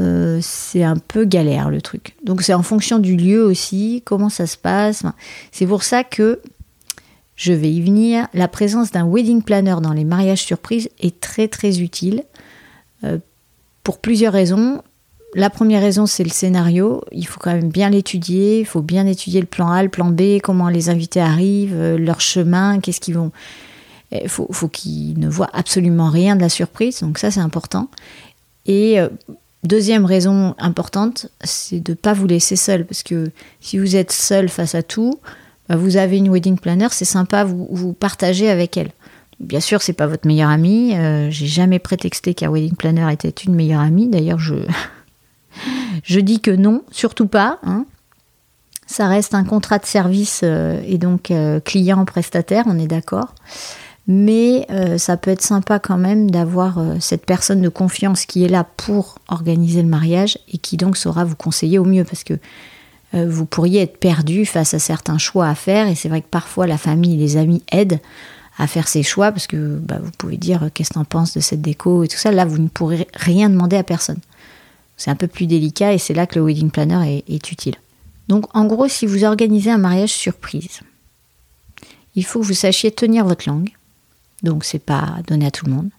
euh, 0.00 0.40
c'est 0.42 0.82
un 0.82 0.96
peu 0.96 1.24
galère 1.24 1.70
le 1.70 1.80
truc. 1.80 2.16
Donc 2.24 2.42
c'est 2.42 2.54
en 2.54 2.62
fonction 2.62 2.98
du 2.98 3.16
lieu 3.16 3.44
aussi, 3.44 4.02
comment 4.04 4.28
ça 4.28 4.46
se 4.46 4.58
passe. 4.58 5.04
c'est 5.52 5.66
pour 5.66 5.84
ça 5.84 6.04
que 6.04 6.40
je 7.36 7.52
vais 7.52 7.70
y 7.70 7.80
venir. 7.80 8.26
La 8.34 8.48
présence 8.48 8.90
d'un 8.90 9.06
wedding 9.06 9.42
planner 9.42 9.76
dans 9.80 9.92
les 9.92 10.04
mariages 10.04 10.42
surprises 10.42 10.88
est 11.00 11.20
très 11.20 11.48
très 11.48 11.80
utile 11.80 12.24
pour 13.84 13.98
plusieurs 13.98 14.32
raisons. 14.32 14.82
La 15.34 15.50
première 15.50 15.82
raison, 15.82 16.06
c'est 16.06 16.22
le 16.22 16.30
scénario. 16.30 17.02
Il 17.10 17.26
faut 17.26 17.40
quand 17.40 17.52
même 17.52 17.68
bien 17.68 17.90
l'étudier. 17.90 18.60
Il 18.60 18.66
faut 18.66 18.82
bien 18.82 19.06
étudier 19.06 19.40
le 19.40 19.46
plan 19.46 19.70
A, 19.70 19.82
le 19.82 19.88
plan 19.88 20.10
B, 20.10 20.40
comment 20.42 20.68
les 20.68 20.88
invités 20.90 21.20
arrivent, 21.20 21.74
euh, 21.74 21.98
leur 21.98 22.20
chemin, 22.20 22.78
qu'est-ce 22.80 23.00
qu'ils 23.00 23.14
vont. 23.14 23.32
Il 24.12 24.28
faut, 24.28 24.68
qu'ils 24.68 25.18
ne 25.18 25.28
voient 25.28 25.50
absolument 25.52 26.08
rien 26.08 26.36
de 26.36 26.40
la 26.40 26.48
surprise. 26.48 27.00
Donc 27.00 27.18
ça, 27.18 27.32
c'est 27.32 27.40
important. 27.40 27.88
Et 28.64 29.00
euh, 29.00 29.08
deuxième 29.64 30.04
raison 30.04 30.54
importante, 30.58 31.26
c'est 31.42 31.80
de 31.80 31.92
ne 31.92 31.96
pas 31.96 32.12
vous 32.12 32.28
laisser 32.28 32.54
seul. 32.54 32.84
Parce 32.84 33.02
que 33.02 33.32
si 33.60 33.76
vous 33.76 33.96
êtes 33.96 34.12
seul 34.12 34.48
face 34.48 34.76
à 34.76 34.84
tout, 34.84 35.18
bah, 35.68 35.74
vous 35.74 35.96
avez 35.96 36.18
une 36.18 36.28
wedding 36.28 36.58
planner, 36.58 36.88
c'est 36.92 37.04
sympa, 37.04 37.42
vous, 37.42 37.66
vous 37.72 37.92
partagez 37.92 38.48
avec 38.48 38.76
elle. 38.76 38.92
Bien 39.40 39.60
sûr, 39.60 39.82
c'est 39.82 39.94
pas 39.94 40.06
votre 40.06 40.28
meilleure 40.28 40.50
amie. 40.50 40.94
Euh, 40.94 41.28
j'ai 41.30 41.46
jamais 41.46 41.80
prétexté 41.80 42.34
qu'un 42.34 42.50
wedding 42.50 42.76
planner 42.76 43.12
était 43.12 43.30
une 43.30 43.56
meilleure 43.56 43.80
amie. 43.80 44.08
D'ailleurs, 44.08 44.38
je 44.38 44.54
je 46.02 46.20
dis 46.20 46.40
que 46.40 46.50
non, 46.50 46.82
surtout 46.90 47.26
pas. 47.26 47.58
Hein. 47.62 47.86
Ça 48.86 49.08
reste 49.08 49.34
un 49.34 49.44
contrat 49.44 49.78
de 49.78 49.86
service 49.86 50.40
euh, 50.44 50.80
et 50.86 50.98
donc 50.98 51.30
euh, 51.30 51.60
client-prestataire, 51.60 52.64
on 52.66 52.78
est 52.78 52.86
d'accord. 52.86 53.34
Mais 54.06 54.66
euh, 54.70 54.98
ça 54.98 55.16
peut 55.16 55.30
être 55.30 55.42
sympa 55.42 55.78
quand 55.78 55.96
même 55.96 56.30
d'avoir 56.30 56.78
cette 57.00 57.24
personne 57.24 57.62
de 57.62 57.70
confiance 57.70 58.26
qui 58.26 58.44
est 58.44 58.48
là 58.48 58.66
pour 58.76 59.18
organiser 59.28 59.80
le 59.80 59.88
mariage 59.88 60.38
et 60.52 60.58
qui 60.58 60.76
donc 60.76 60.98
saura 60.98 61.24
vous 61.24 61.36
conseiller 61.36 61.78
au 61.78 61.84
mieux 61.84 62.04
parce 62.04 62.24
que 62.24 62.34
vous 63.14 63.46
pourriez 63.46 63.80
être 63.80 63.98
perdu 63.98 64.44
face 64.44 64.74
à 64.74 64.80
certains 64.80 65.18
choix 65.18 65.46
à 65.46 65.54
faire 65.54 65.86
et 65.86 65.94
c'est 65.94 66.08
vrai 66.08 66.20
que 66.20 66.26
parfois 66.28 66.66
la 66.66 66.76
famille 66.76 67.14
et 67.14 67.16
les 67.16 67.36
amis 67.36 67.62
aident 67.70 68.00
à 68.58 68.66
faire 68.66 68.88
ses 68.88 69.04
choix 69.04 69.30
parce 69.30 69.46
que 69.46 69.78
bah, 69.78 69.98
vous 70.02 70.10
pouvez 70.18 70.36
dire 70.36 70.68
qu'est-ce 70.74 70.88
que 70.88 70.94
tu 70.94 70.98
en 70.98 71.04
penses 71.04 71.32
de 71.32 71.40
cette 71.40 71.62
déco 71.62 72.02
et 72.02 72.08
tout 72.08 72.18
ça. 72.18 72.32
Là, 72.32 72.44
vous 72.44 72.58
ne 72.58 72.66
pourrez 72.66 73.06
rien 73.14 73.48
demander 73.50 73.76
à 73.76 73.84
personne. 73.84 74.18
C'est 74.96 75.10
un 75.10 75.16
peu 75.16 75.26
plus 75.26 75.46
délicat 75.46 75.92
et 75.92 75.98
c'est 75.98 76.14
là 76.14 76.26
que 76.26 76.38
le 76.38 76.44
wedding 76.44 76.70
planner 76.70 77.24
est, 77.26 77.50
utile. 77.50 77.74
Donc 78.28 78.46
en 78.54 78.64
gros, 78.64 78.88
si 78.88 79.06
vous 79.06 79.24
organisez 79.24 79.70
un 79.70 79.78
mariage 79.78 80.12
surprise, 80.12 80.80
il 82.14 82.24
faut 82.24 82.40
que 82.40 82.46
vous 82.46 82.54
sachiez 82.54 82.90
tenir 82.90 83.24
votre 83.24 83.48
langue. 83.48 83.70
Donc 84.42 84.64
c'est 84.64 84.78
pas 84.78 85.16
donné 85.26 85.46
à 85.46 85.50
tout 85.50 85.66
le 85.66 85.72
monde. 85.72 85.90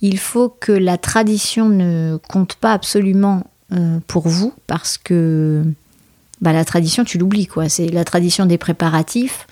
Il 0.00 0.18
faut 0.18 0.48
que 0.48 0.72
la 0.72 0.98
tradition 0.98 1.68
ne 1.68 2.18
compte 2.28 2.56
pas 2.56 2.72
absolument 2.72 3.44
euh, 3.72 3.98
pour 4.06 4.28
vous 4.28 4.52
parce 4.66 4.98
que 4.98 5.64
bah, 6.40 6.52
la 6.52 6.64
tradition 6.64 7.04
tu 7.04 7.18
l'oublies 7.18 7.46
quoi. 7.46 7.68
C'est 7.68 7.88
la 7.88 8.04
tradition 8.04 8.44
des 8.44 8.58
préparatifs, 8.58 9.46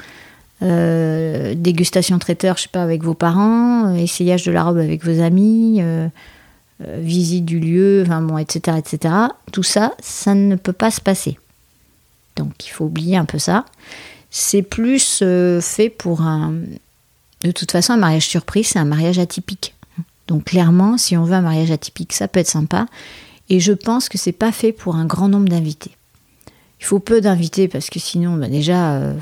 euh, 0.63 1.55
dégustation 1.57 2.19
traiteur, 2.19 2.57
je 2.57 2.63
sais 2.63 2.69
pas 2.69 2.83
avec 2.83 3.03
vos 3.03 3.15
parents, 3.15 3.95
essayage 3.95 4.45
de 4.45 4.53
la 4.53 4.65
robe 4.65 4.79
avec 4.79 5.05
vos 5.05 5.23
amis. 5.23 5.81
Euh, 6.83 6.99
visite 7.01 7.45
du 7.45 7.61
lieu, 7.61 8.03
enfin 8.05 8.21
bon, 8.21 8.37
etc., 8.37 8.77
etc. 8.79 9.15
Tout 9.53 9.63
ça, 9.63 9.95
ça 10.01 10.35
ne 10.35 10.57
peut 10.57 10.73
pas 10.73 10.91
se 10.91 11.01
passer. 11.01 11.39
Donc 12.35 12.67
il 12.67 12.71
faut 12.71 12.87
oublier 12.87 13.17
un 13.17 13.25
peu 13.25 13.39
ça. 13.39 13.65
C'est 14.31 14.63
plus 14.63 15.21
euh, 15.23 15.61
fait 15.61 15.89
pour 15.89 16.23
un, 16.23 16.53
de 17.43 17.53
toute 17.53 17.71
façon, 17.71 17.93
un 17.93 17.97
mariage 17.97 18.27
surprise, 18.27 18.69
c'est 18.69 18.81
un 18.81 18.85
mariage 18.85 19.21
atypique. 19.21 19.75
Donc 20.27 20.47
clairement, 20.47 20.99
si 20.99 21.17
on 21.17 21.23
veut 21.23 21.35
un 21.35 21.43
mariage 21.43 21.71
atypique, 21.71 22.13
ça 22.13 22.27
peut 22.27 22.41
être 22.41 22.49
sympa. 22.49 22.87
Et 23.51 23.61
je 23.61 23.73
pense 23.73 24.09
que 24.09 24.19
c'est 24.19 24.33
pas 24.33 24.51
fait 24.51 24.73
pour 24.73 24.97
un 24.97 25.05
grand 25.05 25.29
nombre 25.29 25.49
d'invités. 25.49 25.93
Il 26.81 26.87
faut 26.87 26.99
peu 26.99 27.21
d'invités 27.21 27.69
parce 27.69 27.89
que 27.89 28.01
sinon, 28.01 28.37
bah, 28.37 28.49
déjà, 28.49 28.95
euh, 28.95 29.15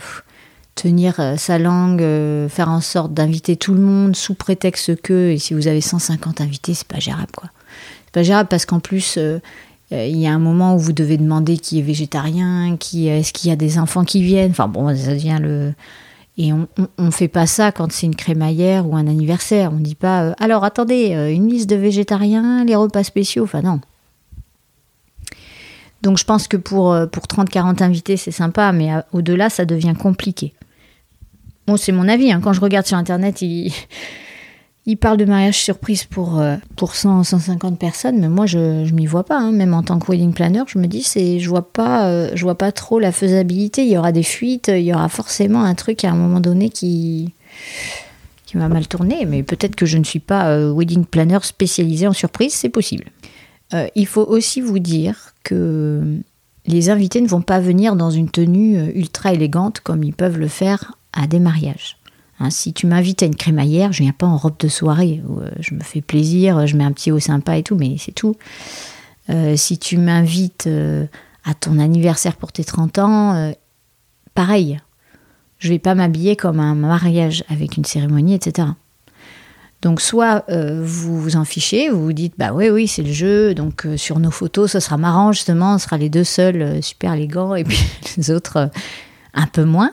tenir 0.75 1.21
euh, 1.21 1.37
sa 1.37 1.59
langue, 1.59 2.03
euh, 2.03 2.49
faire 2.49 2.69
en 2.69 2.81
sorte 2.81 3.13
d'inviter 3.13 3.57
tout 3.57 3.75
le 3.75 3.81
monde 3.81 4.17
sous 4.17 4.35
prétexte 4.35 5.01
que, 5.01 5.31
et 5.31 5.39
si 5.39 5.55
vous 5.55 5.69
avez 5.69 5.81
150 5.81 6.41
invités, 6.41 6.75
c'est 6.75 6.87
pas 6.87 6.99
gérable 6.99 7.33
quoi. 7.37 7.51
C'est 8.07 8.13
pas 8.13 8.23
gérable 8.23 8.49
parce 8.49 8.67
qu'en 8.67 8.81
plus, 8.81 9.19
il 9.91 10.17
y 10.19 10.27
a 10.27 10.33
un 10.33 10.39
moment 10.39 10.75
où 10.75 10.79
vous 10.79 10.93
devez 10.93 11.17
demander 11.17 11.57
qui 11.57 11.79
est 11.79 11.83
végétarien, 11.83 12.77
qui 12.77 13.09
est-ce 13.09 13.33
qu'il 13.33 13.49
y 13.49 13.53
a 13.53 13.57
des 13.57 13.79
enfants 13.79 14.05
qui 14.05 14.23
viennent. 14.23 14.51
Enfin 14.51 14.69
bon, 14.69 14.95
ça 14.95 15.15
devient 15.15 15.39
le 15.41 15.73
et 16.37 16.53
on, 16.53 16.67
ne 16.99 17.11
fait 17.11 17.29
pas 17.29 17.47
ça 17.47 17.73
quand 17.73 17.91
c'est 17.91 18.07
une 18.07 18.15
crémaillère 18.15 18.87
ou 18.87 18.97
un 18.97 19.07
anniversaire. 19.07 19.71
On 19.73 19.81
dit 19.81 19.95
pas 19.95 20.35
alors 20.39 20.65
attendez 20.65 21.13
une 21.35 21.49
liste 21.49 21.71
de 21.71 21.77
végétariens, 21.77 22.65
les 22.65 22.77
repas 22.77 23.03
spéciaux. 23.03 23.45
Enfin 23.45 23.63
non, 23.63 23.81
donc 26.03 26.19
je 26.19 26.25
pense 26.25 26.49
que 26.49 26.57
pour, 26.57 26.93
euh, 26.93 27.07
pour 27.07 27.25
30-40 27.25 27.83
invités, 27.83 28.17
c'est 28.17 28.33
sympa, 28.33 28.73
mais 28.73 28.93
euh, 28.93 29.01
au-delà, 29.13 29.49
ça 29.49 29.65
devient 29.65 29.95
compliqué. 29.99 30.53
C'est 31.77 31.93
mon 31.93 32.09
avis. 32.09 32.33
Hein. 32.33 32.41
Quand 32.43 32.53
je 32.53 32.61
regarde 32.61 32.87
sur 32.87 32.97
Internet, 32.97 33.43
il, 33.43 33.73
parle 35.01 35.17
de 35.17 35.25
mariage 35.25 35.59
surprise 35.59 36.05
pour, 36.05 36.41
euh, 36.41 36.57
pour 36.77 36.95
100, 36.95 37.25
150 37.25 37.79
personnes, 37.79 38.19
mais 38.19 38.29
moi, 38.29 38.47
je 38.47 38.59
ne 38.59 38.91
m'y 38.91 39.07
vois 39.07 39.25
pas. 39.25 39.39
Hein. 39.39 39.53
Même 39.53 39.75
en 39.75 39.83
tant 39.83 39.99
que 39.99 40.11
wedding 40.11 40.33
planner, 40.33 40.63
je 40.67 40.79
me 40.79 40.87
dis, 40.87 41.03
je 41.03 41.49
vois 41.49 41.73
pas, 41.73 42.35
je 42.35 42.43
vois 42.43 42.57
pas 42.57 42.73
trop 42.73 42.99
la 42.99 43.13
faisabilité. 43.13 43.85
Il 43.85 43.91
y 43.91 43.97
aura 43.97 44.13
des 44.13 44.23
fuites, 44.23 44.69
il 44.69 44.83
y 44.83 44.95
aura 44.95 45.09
forcément 45.09 45.63
un 45.65 45.75
truc 45.75 46.05
à 46.05 46.11
un 46.11 46.17
moment 46.17 46.41
donné 46.41 46.71
qui 46.71 47.33
qui 48.47 48.59
m'a 48.59 48.69
mal 48.69 48.87
tourné, 48.87 49.25
mais 49.25 49.43
peut-être 49.43 49.77
que 49.77 49.87
je 49.87 49.97
ne 49.97 50.05
suis 50.05 50.21
pas 50.21 50.71
wedding 50.71 51.07
planner 51.07 51.39
spécialisé 51.43 52.07
en 52.07 52.13
surprise, 52.13 52.53
c'est 52.53 52.69
possible. 52.69 53.07
Euh, 53.75 53.87
il 53.95 54.07
faut 54.07 54.25
aussi 54.25 54.61
vous 54.61 54.79
dire 54.79 55.33
que 55.45 56.19
les 56.67 56.91
invités 56.91 57.21
ne 57.21 57.29
vont 57.29 57.43
pas 57.43 57.61
venir 57.61 57.97
dans 57.97 58.11
une 58.11 58.31
tenue 58.31 58.79
euh, 58.79 58.93
ultra 58.95 59.33
élégante 59.33 59.81
comme 59.81 60.05
ils 60.05 60.13
peuvent 60.13 60.39
le 60.39 60.49
faire 60.49 60.93
à 61.13 61.27
des 61.27 61.41
mariages. 61.41 61.97
Hein, 62.41 62.51
si 62.51 62.73
tu 62.73 62.87
m'invites 62.87 63.23
à 63.23 63.27
une 63.27 63.37
crémaillère, 63.37 63.93
je 63.93 64.03
viens 64.03 64.13
pas 64.13 64.27
en 64.27 64.37
robe 64.37 64.57
de 64.59 64.69
soirée. 64.69 65.23
Euh, 65.41 65.51
je 65.61 65.75
me 65.75 65.81
fais 65.81 66.01
plaisir, 66.01 66.67
je 66.67 66.77
mets 66.77 66.85
un 66.85 66.93
petit 66.93 67.13
haut 67.13 67.21
sympa 67.21 67.57
et 67.57 67.63
tout, 67.63 67.77
mais 67.77 67.97
c'est 67.99 68.13
tout. 68.13 68.37
si 69.57 69.79
tu 69.79 69.99
m'invites 69.99 70.69
à 71.45 71.55
ton 71.55 71.79
anniversaire 71.79 72.37
pour 72.37 72.53
tes 72.53 72.65
30 72.65 72.99
ans, 72.99 73.53
pareil. 74.35 74.81
Je 75.59 75.69
vais 75.69 75.79
pas 75.79 75.95
m'habiller 75.95 76.35
comme 76.35 76.59
un 76.59 76.75
mariage 76.75 77.45
avec 77.49 77.77
une 77.77 77.85
cérémonie, 77.85 78.35
etc. 78.35 78.69
Donc 79.83 80.01
soit 80.01 80.45
euh, 80.49 80.81
vous 80.81 81.21
vous 81.21 81.37
en 81.37 81.45
fichez, 81.45 81.91
vous 81.91 82.05
vous 82.05 82.13
dites 82.13 82.35
bah 82.39 82.53
oui 82.55 82.71
oui 82.71 82.87
c'est 82.87 83.03
le 83.03 83.13
jeu, 83.13 83.53
donc 83.53 83.85
euh, 83.85 83.97
sur 83.97 84.21
nos 84.21 84.31
photos 84.31 84.71
ça 84.71 84.81
sera 84.81 84.97
marrant 84.97 85.33
justement, 85.33 85.75
on 85.75 85.79
sera 85.79 85.99
les 85.99 86.09
deux 86.09 86.23
seuls 86.23 86.63
euh, 86.63 86.81
super 86.81 87.15
élégants 87.15 87.57
et 87.57 87.65
puis 87.65 87.79
les 88.17 88.31
autres 88.31 88.71
un 89.35 89.47
peu 89.49 89.65
moins. 89.65 89.91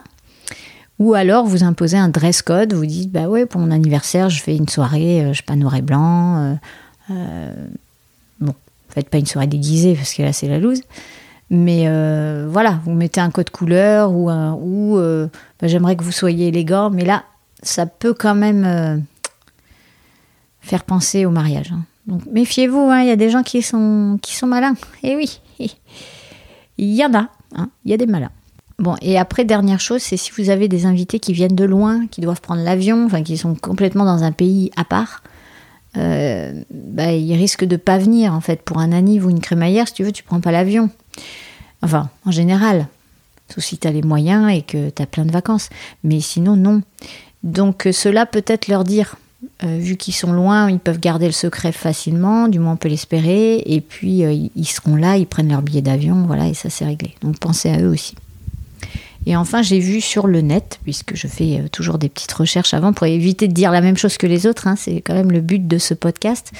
Ou 1.00 1.14
alors 1.14 1.44
vous 1.46 1.64
imposez 1.64 1.96
un 1.96 2.08
dress 2.08 2.42
code, 2.42 2.72
vous 2.72 2.86
dites 2.86 3.10
bah 3.10 3.28
ouais 3.28 3.46
pour 3.46 3.60
mon 3.60 3.72
anniversaire 3.72 4.30
je 4.30 4.40
fais 4.40 4.54
une 4.54 4.68
soirée 4.68 5.26
je 5.32 5.38
sais 5.38 5.42
pas 5.42 5.56
noir 5.56 5.74
et 5.74 5.82
blanc. 5.82 6.56
bon 7.08 8.54
faites 8.90 9.08
pas 9.08 9.18
une 9.18 9.26
soirée 9.26 9.48
déguisée 9.48 9.94
parce 9.94 10.14
que 10.14 10.22
là 10.22 10.32
c'est 10.32 10.46
la 10.46 10.58
loose. 10.58 10.82
Mais 11.48 11.86
voilà, 12.46 12.80
vous 12.84 12.92
mettez 12.92 13.20
un 13.20 13.30
code 13.30 13.50
couleur 13.50 14.12
ou, 14.12 14.30
ou 14.30 14.96
bah, 15.60 15.68
j'aimerais 15.68 15.96
que 15.96 16.04
vous 16.04 16.12
soyez 16.12 16.48
élégant, 16.48 16.90
mais 16.90 17.04
là, 17.04 17.24
ça 17.62 17.86
peut 17.86 18.14
quand 18.14 18.36
même 18.36 19.02
faire 20.60 20.84
penser 20.84 21.24
au 21.26 21.30
mariage. 21.30 21.72
Hein. 21.72 21.84
Donc 22.06 22.26
méfiez-vous, 22.26 22.88
hein, 22.90 23.00
il 23.02 23.08
y 23.08 23.12
a 23.12 23.16
des 23.16 23.30
gens 23.30 23.42
qui 23.42 23.62
sont, 23.62 24.18
qui 24.22 24.34
sont 24.34 24.46
malins. 24.46 24.74
Et 25.02 25.12
eh 25.12 25.16
oui, 25.16 25.40
il 26.78 26.94
y 26.94 27.04
en 27.04 27.14
a, 27.14 27.28
hein, 27.54 27.70
il 27.84 27.90
y 27.90 27.94
a 27.94 27.96
des 27.96 28.06
malins. 28.06 28.30
Bon, 28.80 28.96
et 29.02 29.18
après, 29.18 29.44
dernière 29.44 29.78
chose, 29.78 30.00
c'est 30.00 30.16
si 30.16 30.32
vous 30.38 30.48
avez 30.48 30.66
des 30.66 30.86
invités 30.86 31.20
qui 31.20 31.34
viennent 31.34 31.54
de 31.54 31.64
loin, 31.64 32.06
qui 32.06 32.22
doivent 32.22 32.40
prendre 32.40 32.62
l'avion, 32.62 33.04
enfin 33.04 33.22
qui 33.22 33.36
sont 33.36 33.54
complètement 33.54 34.06
dans 34.06 34.24
un 34.24 34.32
pays 34.32 34.70
à 34.74 34.84
part, 34.84 35.22
euh, 35.98 36.62
bah, 36.70 37.12
ils 37.12 37.34
risquent 37.34 37.66
de 37.66 37.76
pas 37.76 37.98
venir 37.98 38.32
en 38.32 38.40
fait. 38.40 38.62
Pour 38.62 38.78
un 38.78 38.92
anniv 38.92 39.26
ou 39.26 39.30
une 39.30 39.40
crémaillère, 39.40 39.86
si 39.86 39.92
tu 39.92 40.02
veux, 40.02 40.12
tu 40.12 40.22
prends 40.22 40.40
pas 40.40 40.50
l'avion. 40.50 40.88
Enfin, 41.82 42.08
en 42.24 42.30
général, 42.30 42.88
sauf 43.54 43.62
si 43.62 43.76
tu 43.76 43.86
as 43.86 43.92
les 43.92 44.00
moyens 44.00 44.50
et 44.50 44.62
que 44.62 44.88
tu 44.88 45.02
as 45.02 45.06
plein 45.06 45.26
de 45.26 45.32
vacances. 45.32 45.68
Mais 46.02 46.20
sinon, 46.20 46.56
non. 46.56 46.80
Donc, 47.42 47.86
cela 47.92 48.24
peut-être 48.24 48.66
leur 48.66 48.84
dire 48.84 49.16
euh, 49.62 49.76
vu 49.78 49.98
qu'ils 49.98 50.14
sont 50.14 50.32
loin, 50.32 50.70
ils 50.70 50.78
peuvent 50.78 51.00
garder 51.00 51.26
le 51.26 51.32
secret 51.32 51.72
facilement, 51.72 52.48
du 52.48 52.58
moins 52.58 52.72
on 52.72 52.76
peut 52.76 52.88
l'espérer, 52.88 53.62
et 53.66 53.82
puis 53.82 54.24
euh, 54.24 54.32
ils 54.32 54.66
seront 54.66 54.96
là, 54.96 55.18
ils 55.18 55.26
prennent 55.26 55.50
leur 55.50 55.60
billet 55.60 55.82
d'avion, 55.82 56.24
voilà, 56.26 56.48
et 56.48 56.54
ça 56.54 56.70
c'est 56.70 56.86
réglé. 56.86 57.14
Donc 57.20 57.38
pensez 57.38 57.68
à 57.68 57.78
eux 57.80 57.88
aussi. 57.88 58.14
Et 59.26 59.36
enfin, 59.36 59.62
j'ai 59.62 59.78
vu 59.78 60.00
sur 60.00 60.26
le 60.26 60.40
net, 60.40 60.80
puisque 60.82 61.14
je 61.14 61.26
fais 61.26 61.60
euh, 61.60 61.68
toujours 61.68 61.98
des 61.98 62.08
petites 62.08 62.32
recherches 62.32 62.74
avant 62.74 62.92
pour 62.92 63.06
éviter 63.06 63.48
de 63.48 63.52
dire 63.52 63.70
la 63.70 63.80
même 63.80 63.96
chose 63.96 64.16
que 64.16 64.26
les 64.26 64.46
autres, 64.46 64.66
hein, 64.66 64.76
c'est 64.76 65.02
quand 65.02 65.14
même 65.14 65.30
le 65.30 65.40
but 65.40 65.66
de 65.66 65.78
ce 65.78 65.94
podcast, 65.94 66.52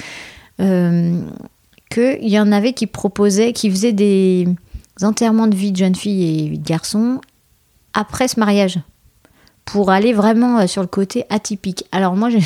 qu'il 0.58 2.28
y 2.28 2.38
en 2.38 2.52
avait 2.52 2.74
qui 2.74 2.86
proposaient, 2.86 3.54
qui 3.54 3.70
faisaient 3.70 3.94
des 3.94 4.46
enterrements 5.02 5.46
de 5.46 5.56
vie 5.56 5.72
de 5.72 5.76
jeunes 5.78 5.94
filles 5.94 6.52
et 6.52 6.58
de 6.58 6.62
garçons 6.62 7.20
après 7.94 8.28
ce 8.28 8.38
mariage 8.38 8.78
pour 9.64 9.90
aller 9.90 10.12
vraiment 10.12 10.58
euh, 10.58 10.66
sur 10.66 10.82
le 10.82 10.88
côté 10.88 11.24
atypique. 11.28 11.84
Alors 11.92 12.16
moi, 12.16 12.30
je... 12.30 12.38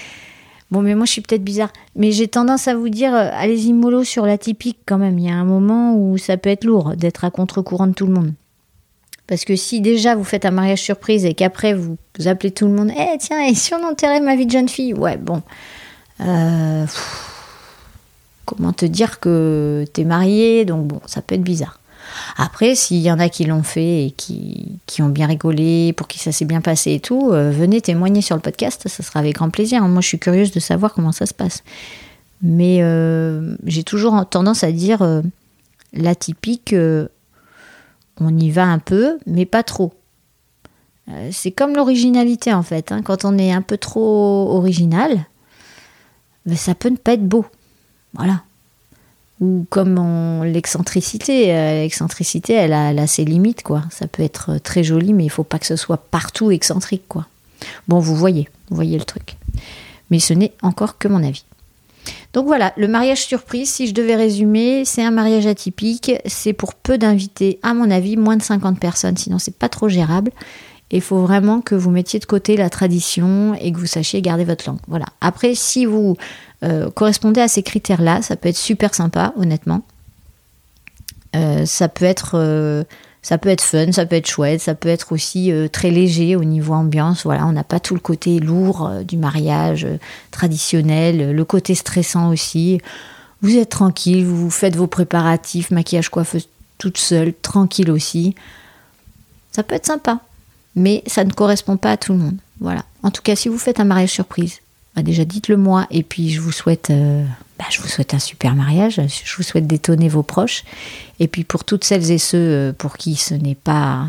bon, 0.70 0.82
mais 0.82 0.94
moi 0.94 1.06
je 1.06 1.12
suis 1.12 1.20
peut-être 1.20 1.44
bizarre, 1.44 1.72
mais 1.94 2.12
j'ai 2.12 2.28
tendance 2.28 2.68
à 2.68 2.74
vous 2.74 2.88
dire, 2.88 3.14
euh, 3.14 3.28
allez-y 3.32 3.72
mollo 3.72 4.04
sur 4.04 4.26
l'atypique 4.26 4.78
quand 4.86 4.98
même. 4.98 5.18
Il 5.18 5.26
y 5.26 5.30
a 5.30 5.34
un 5.34 5.44
moment 5.44 5.94
où 5.96 6.18
ça 6.18 6.36
peut 6.36 6.50
être 6.50 6.64
lourd 6.64 6.96
d'être 6.96 7.24
à 7.24 7.30
contre-courant 7.30 7.86
de 7.86 7.92
tout 7.92 8.06
le 8.06 8.12
monde. 8.12 8.32
Parce 9.26 9.44
que 9.44 9.56
si 9.56 9.80
déjà 9.80 10.14
vous 10.14 10.24
faites 10.24 10.44
un 10.44 10.52
mariage 10.52 10.82
surprise 10.82 11.24
et 11.24 11.34
qu'après 11.34 11.74
vous, 11.74 11.96
appelez 12.26 12.52
tout 12.52 12.66
le 12.66 12.72
monde, 12.72 12.92
eh 12.96 13.18
tiens, 13.18 13.44
et 13.44 13.54
si 13.54 13.74
on 13.74 13.84
enterrait 13.84 14.20
ma 14.20 14.36
vie 14.36 14.46
de 14.46 14.52
jeune 14.52 14.68
fille? 14.68 14.94
Ouais, 14.94 15.16
bon. 15.16 15.42
Euh, 16.20 16.86
comment 18.44 18.72
te 18.72 18.86
dire 18.86 19.18
que 19.18 19.84
t'es 19.92 20.04
marié, 20.04 20.64
donc 20.64 20.86
bon, 20.86 21.00
ça 21.06 21.22
peut 21.22 21.34
être 21.34 21.42
bizarre. 21.42 21.80
Après, 22.36 22.76
s'il 22.76 22.98
y 22.98 23.10
en 23.10 23.18
a 23.18 23.28
qui 23.28 23.44
l'ont 23.44 23.64
fait 23.64 24.06
et 24.06 24.10
qui, 24.12 25.02
ont 25.02 25.08
bien 25.08 25.26
rigolé, 25.26 25.92
pour 25.92 26.06
qui 26.06 26.20
ça 26.20 26.30
s'est 26.30 26.44
bien 26.44 26.60
passé 26.60 26.92
et 26.92 27.00
tout, 27.00 27.30
euh, 27.32 27.50
venez 27.50 27.80
témoigner 27.80 28.22
sur 28.22 28.36
le 28.36 28.42
podcast, 28.42 28.86
ça 28.86 29.02
sera 29.02 29.18
avec 29.18 29.34
grand 29.34 29.50
plaisir. 29.50 29.82
Moi, 29.82 30.00
je 30.02 30.06
suis 30.06 30.18
curieuse 30.20 30.52
de 30.52 30.60
savoir 30.60 30.94
comment 30.94 31.12
ça 31.12 31.26
se 31.26 31.34
passe. 31.34 31.64
Mais 32.42 32.78
euh, 32.80 33.56
j'ai 33.64 33.82
toujours 33.82 34.24
tendance 34.28 34.62
à 34.62 34.70
dire 34.70 35.22
l'atypique, 35.92 36.74
on 38.20 38.36
y 38.36 38.50
va 38.50 38.64
un 38.64 38.78
peu, 38.78 39.18
mais 39.26 39.44
pas 39.44 39.62
trop. 39.62 39.92
c'est 41.30 41.52
comme 41.52 41.74
l'originalité 41.74 42.52
en 42.52 42.62
fait. 42.62 42.92
Hein. 42.92 43.02
Quand 43.02 43.24
on 43.24 43.38
est 43.38 43.52
un 43.52 43.62
peu 43.62 43.76
trop 43.78 44.50
original, 44.56 45.26
ben, 46.46 46.56
ça 46.56 46.74
peut 46.74 46.88
ne 46.88 46.96
pas 46.96 47.12
être 47.12 47.26
beau. 47.26 47.46
Voilà 48.14 48.42
ou 49.40 49.66
comme 49.68 50.44
l'excentricité. 50.44 51.54
Euh, 51.54 51.82
l'excentricité, 51.82 52.54
elle 52.54 52.72
a, 52.72 53.06
ses 53.06 53.24
limites, 53.24 53.62
quoi. 53.62 53.82
Ça 53.90 54.06
peut 54.06 54.22
être 54.22 54.58
très 54.58 54.84
joli, 54.84 55.12
mais 55.12 55.24
il 55.24 55.30
faut 55.30 55.44
pas 55.44 55.58
que 55.58 55.66
ce 55.66 55.76
soit 55.76 55.98
partout 55.98 56.50
excentrique, 56.50 57.04
quoi. 57.08 57.26
Bon, 57.88 57.98
vous 57.98 58.16
voyez, 58.16 58.48
vous 58.70 58.76
voyez 58.76 58.98
le 58.98 59.04
truc. 59.04 59.36
Mais 60.10 60.18
ce 60.18 60.34
n'est 60.34 60.52
encore 60.62 60.98
que 60.98 61.08
mon 61.08 61.22
avis. 61.22 61.44
Donc 62.32 62.46
voilà, 62.46 62.72
le 62.76 62.88
mariage 62.88 63.24
surprise, 63.24 63.70
si 63.70 63.86
je 63.86 63.94
devais 63.94 64.16
résumer, 64.16 64.84
c'est 64.84 65.02
un 65.02 65.10
mariage 65.10 65.46
atypique. 65.46 66.12
C'est 66.26 66.52
pour 66.52 66.74
peu 66.74 66.98
d'invités, 66.98 67.58
à 67.62 67.74
mon 67.74 67.90
avis, 67.90 68.16
moins 68.16 68.36
de 68.36 68.42
50 68.42 68.78
personnes, 68.78 69.16
sinon 69.16 69.38
c'est 69.38 69.56
pas 69.56 69.68
trop 69.68 69.88
gérable. 69.88 70.32
Il 70.90 71.00
faut 71.00 71.20
vraiment 71.20 71.60
que 71.60 71.74
vous 71.74 71.90
mettiez 71.90 72.20
de 72.20 72.26
côté 72.26 72.56
la 72.56 72.70
tradition 72.70 73.54
et 73.54 73.72
que 73.72 73.78
vous 73.78 73.86
sachiez 73.86 74.22
garder 74.22 74.44
votre 74.44 74.68
langue. 74.68 74.78
Voilà. 74.86 75.06
Après, 75.20 75.54
si 75.54 75.84
vous 75.84 76.16
euh, 76.62 76.90
correspondez 76.90 77.40
à 77.40 77.48
ces 77.48 77.62
critères-là, 77.62 78.22
ça 78.22 78.36
peut 78.36 78.48
être 78.48 78.56
super 78.56 78.94
sympa, 78.94 79.32
honnêtement. 79.36 79.82
Euh, 81.34 81.66
ça 81.66 81.88
peut 81.88 82.04
être 82.04 82.32
euh, 82.34 82.84
ça 83.26 83.38
peut 83.38 83.48
être 83.48 83.62
fun, 83.62 83.90
ça 83.90 84.06
peut 84.06 84.16
être 84.16 84.28
chouette, 84.28 84.60
ça 84.60 84.74
peut 84.74 84.88
être 84.88 85.10
aussi 85.10 85.52
très 85.72 85.90
léger 85.90 86.36
au 86.36 86.44
niveau 86.44 86.74
ambiance. 86.74 87.24
Voilà, 87.24 87.44
on 87.46 87.52
n'a 87.52 87.64
pas 87.64 87.80
tout 87.80 87.94
le 87.94 88.00
côté 88.00 88.38
lourd 88.38 88.88
du 89.02 89.16
mariage 89.16 89.84
traditionnel, 90.30 91.32
le 91.32 91.44
côté 91.44 91.74
stressant 91.74 92.30
aussi. 92.30 92.80
Vous 93.42 93.56
êtes 93.56 93.70
tranquille, 93.70 94.24
vous 94.24 94.50
faites 94.50 94.76
vos 94.76 94.86
préparatifs, 94.86 95.72
maquillage, 95.72 96.08
coiffeuse 96.08 96.48
toute 96.78 96.98
seule, 96.98 97.34
tranquille 97.42 97.90
aussi. 97.90 98.36
Ça 99.50 99.64
peut 99.64 99.74
être 99.74 99.86
sympa 99.86 100.20
mais 100.76 101.02
ça 101.06 101.24
ne 101.24 101.32
correspond 101.32 101.78
pas 101.78 101.92
à 101.92 101.96
tout 101.96 102.12
le 102.12 102.18
monde. 102.18 102.36
Voilà. 102.60 102.84
En 103.02 103.10
tout 103.10 103.22
cas, 103.22 103.34
si 103.34 103.48
vous 103.48 103.58
faites 103.58 103.80
un 103.80 103.84
mariage 103.84 104.12
surprise, 104.12 104.60
bah 104.94 105.02
déjà 105.02 105.24
dites-le 105.24 105.56
moi 105.56 105.86
et 105.90 106.02
puis 106.02 106.30
je 106.30 106.40
vous 106.40 106.52
souhaite 106.52 106.90
euh, 106.90 107.24
bah, 107.58 107.64
je 107.70 107.80
vous 107.80 107.88
souhaite 107.88 108.14
un 108.14 108.18
super 108.18 108.54
mariage, 108.54 109.00
je 109.24 109.36
vous 109.36 109.42
souhaite 109.42 109.66
d'étonner 109.66 110.08
vos 110.08 110.22
proches 110.22 110.64
et 111.20 111.28
puis 111.28 111.44
pour 111.44 111.64
toutes 111.64 111.84
celles 111.84 112.10
et 112.10 112.18
ceux 112.18 112.38
euh, 112.38 112.72
pour 112.72 112.96
qui 112.96 113.16
ce 113.16 113.34
n'est 113.34 113.54
pas 113.54 114.08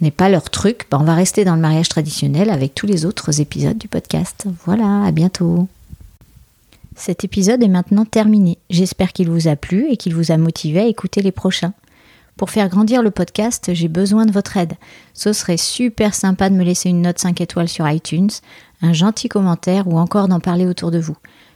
n'est 0.00 0.10
pas 0.10 0.28
leur 0.28 0.50
truc, 0.50 0.86
ben, 0.90 0.98
on 1.00 1.04
va 1.04 1.14
rester 1.14 1.44
dans 1.44 1.54
le 1.54 1.60
mariage 1.60 1.88
traditionnel 1.88 2.50
avec 2.50 2.74
tous 2.74 2.86
les 2.86 3.06
autres 3.06 3.40
épisodes 3.40 3.78
du 3.78 3.88
podcast. 3.88 4.46
Voilà, 4.66 5.04
à 5.04 5.10
bientôt. 5.10 5.68
Cet 6.96 7.24
épisode 7.24 7.62
est 7.62 7.68
maintenant 7.68 8.04
terminé. 8.04 8.58
J'espère 8.70 9.12
qu'il 9.12 9.30
vous 9.30 9.48
a 9.48 9.56
plu 9.56 9.86
et 9.90 9.96
qu'il 9.96 10.14
vous 10.14 10.32
a 10.32 10.36
motivé 10.36 10.80
à 10.80 10.86
écouter 10.86 11.22
les 11.22 11.32
prochains. 11.32 11.72
Pour 12.36 12.50
faire 12.50 12.68
grandir 12.68 13.02
le 13.02 13.10
podcast, 13.10 13.70
j'ai 13.72 13.88
besoin 13.88 14.26
de 14.26 14.32
votre 14.32 14.58
aide. 14.58 14.74
Ce 15.14 15.32
serait 15.32 15.56
super 15.56 16.14
sympa 16.14 16.50
de 16.50 16.54
me 16.54 16.64
laisser 16.64 16.90
une 16.90 17.02
note 17.02 17.18
5 17.18 17.40
étoiles 17.40 17.68
sur 17.68 17.88
iTunes, 17.88 18.30
un 18.82 18.92
gentil 18.92 19.28
commentaire 19.28 19.88
ou 19.88 19.98
encore 19.98 20.28
d'en 20.28 20.40
parler 20.40 20.66
autour 20.66 20.90
de 20.90 20.98
vous. 20.98 21.16